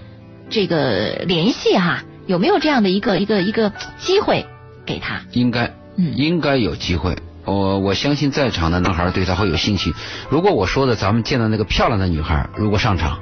[0.51, 2.05] 这个联系哈？
[2.27, 4.47] 有没有这样的一个一个一个机会
[4.85, 5.23] 给她？
[5.33, 7.17] 应该，嗯应该有机会。
[7.47, 9.95] 我我相信在场的男孩对她会有兴趣。
[10.29, 13.19] 如果我说的咱们见到那个漂亮的女孩，如果上场，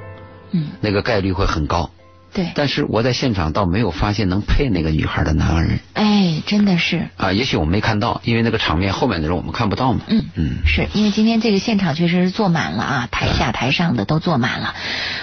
[0.50, 1.90] 嗯，那个概率会很高。
[2.32, 7.08] 对，但是我在现场倒没有发现能配那个女孩的男人哎，真的是。
[7.16, 10.00] 啊，也许我没看到，因为那个场面后面的人我们看不到嘛。
[10.08, 14.74] 嗯嗯，是因为今天这个现场确实是坐满了啊，台下台上的都坐满了。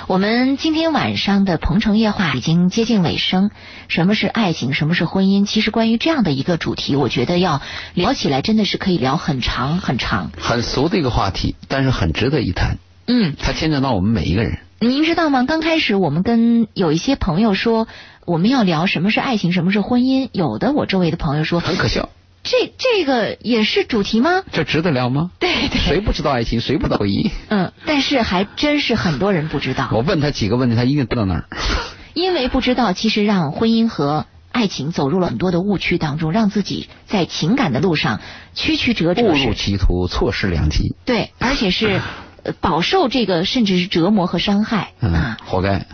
[0.08, 3.52] 我们今天晚上的《鹏城夜话》已经接近尾声。
[3.88, 4.74] 什么是爱情？
[4.74, 5.46] 什么是婚姻？
[5.46, 7.62] 其实关于这样的一个主题，我觉得要
[7.94, 10.32] 聊起来真的是可以聊很长很长。
[10.38, 12.78] 很俗的一个话题，但是很值得一谈。
[13.08, 14.58] 嗯，它牵扯到我们每一个人。
[14.80, 15.44] 您知道吗？
[15.44, 17.88] 刚开始我们跟有一些朋友说
[18.26, 20.30] 我们要聊什么是爱情，什么是婚姻。
[20.32, 22.10] 有的我周围的朋友说，很可笑，
[22.44, 24.44] 这这个也是主题吗？
[24.52, 25.32] 这值得聊吗？
[25.40, 26.60] 对对，谁不知道爱情？
[26.60, 27.32] 谁不知道婚姻？
[27.48, 29.90] 嗯，但是还真是很多人不知道。
[29.92, 31.46] 我问他几个问题，他一定知道那儿。
[32.14, 38.22] 因为不知道，其实让婚姻和爱情走入了很多的误区当中，让自己在情感的路上
[38.54, 40.96] 曲曲折折误入，歧途，错失良机。
[41.06, 42.02] 对，而且是呃
[42.62, 45.86] 饱受这个甚至是折磨和伤害嗯活该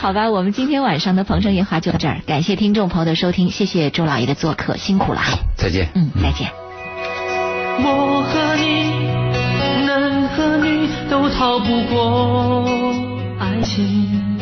[0.00, 6.50] 好吧我们今天晚上的彭城夜话就到这儿感谢听众朋友的收听谢谢周老爷的做客辛苦了好再见嗯再见
[7.84, 12.64] 我和你能和你都逃不过
[13.38, 14.33] 爱情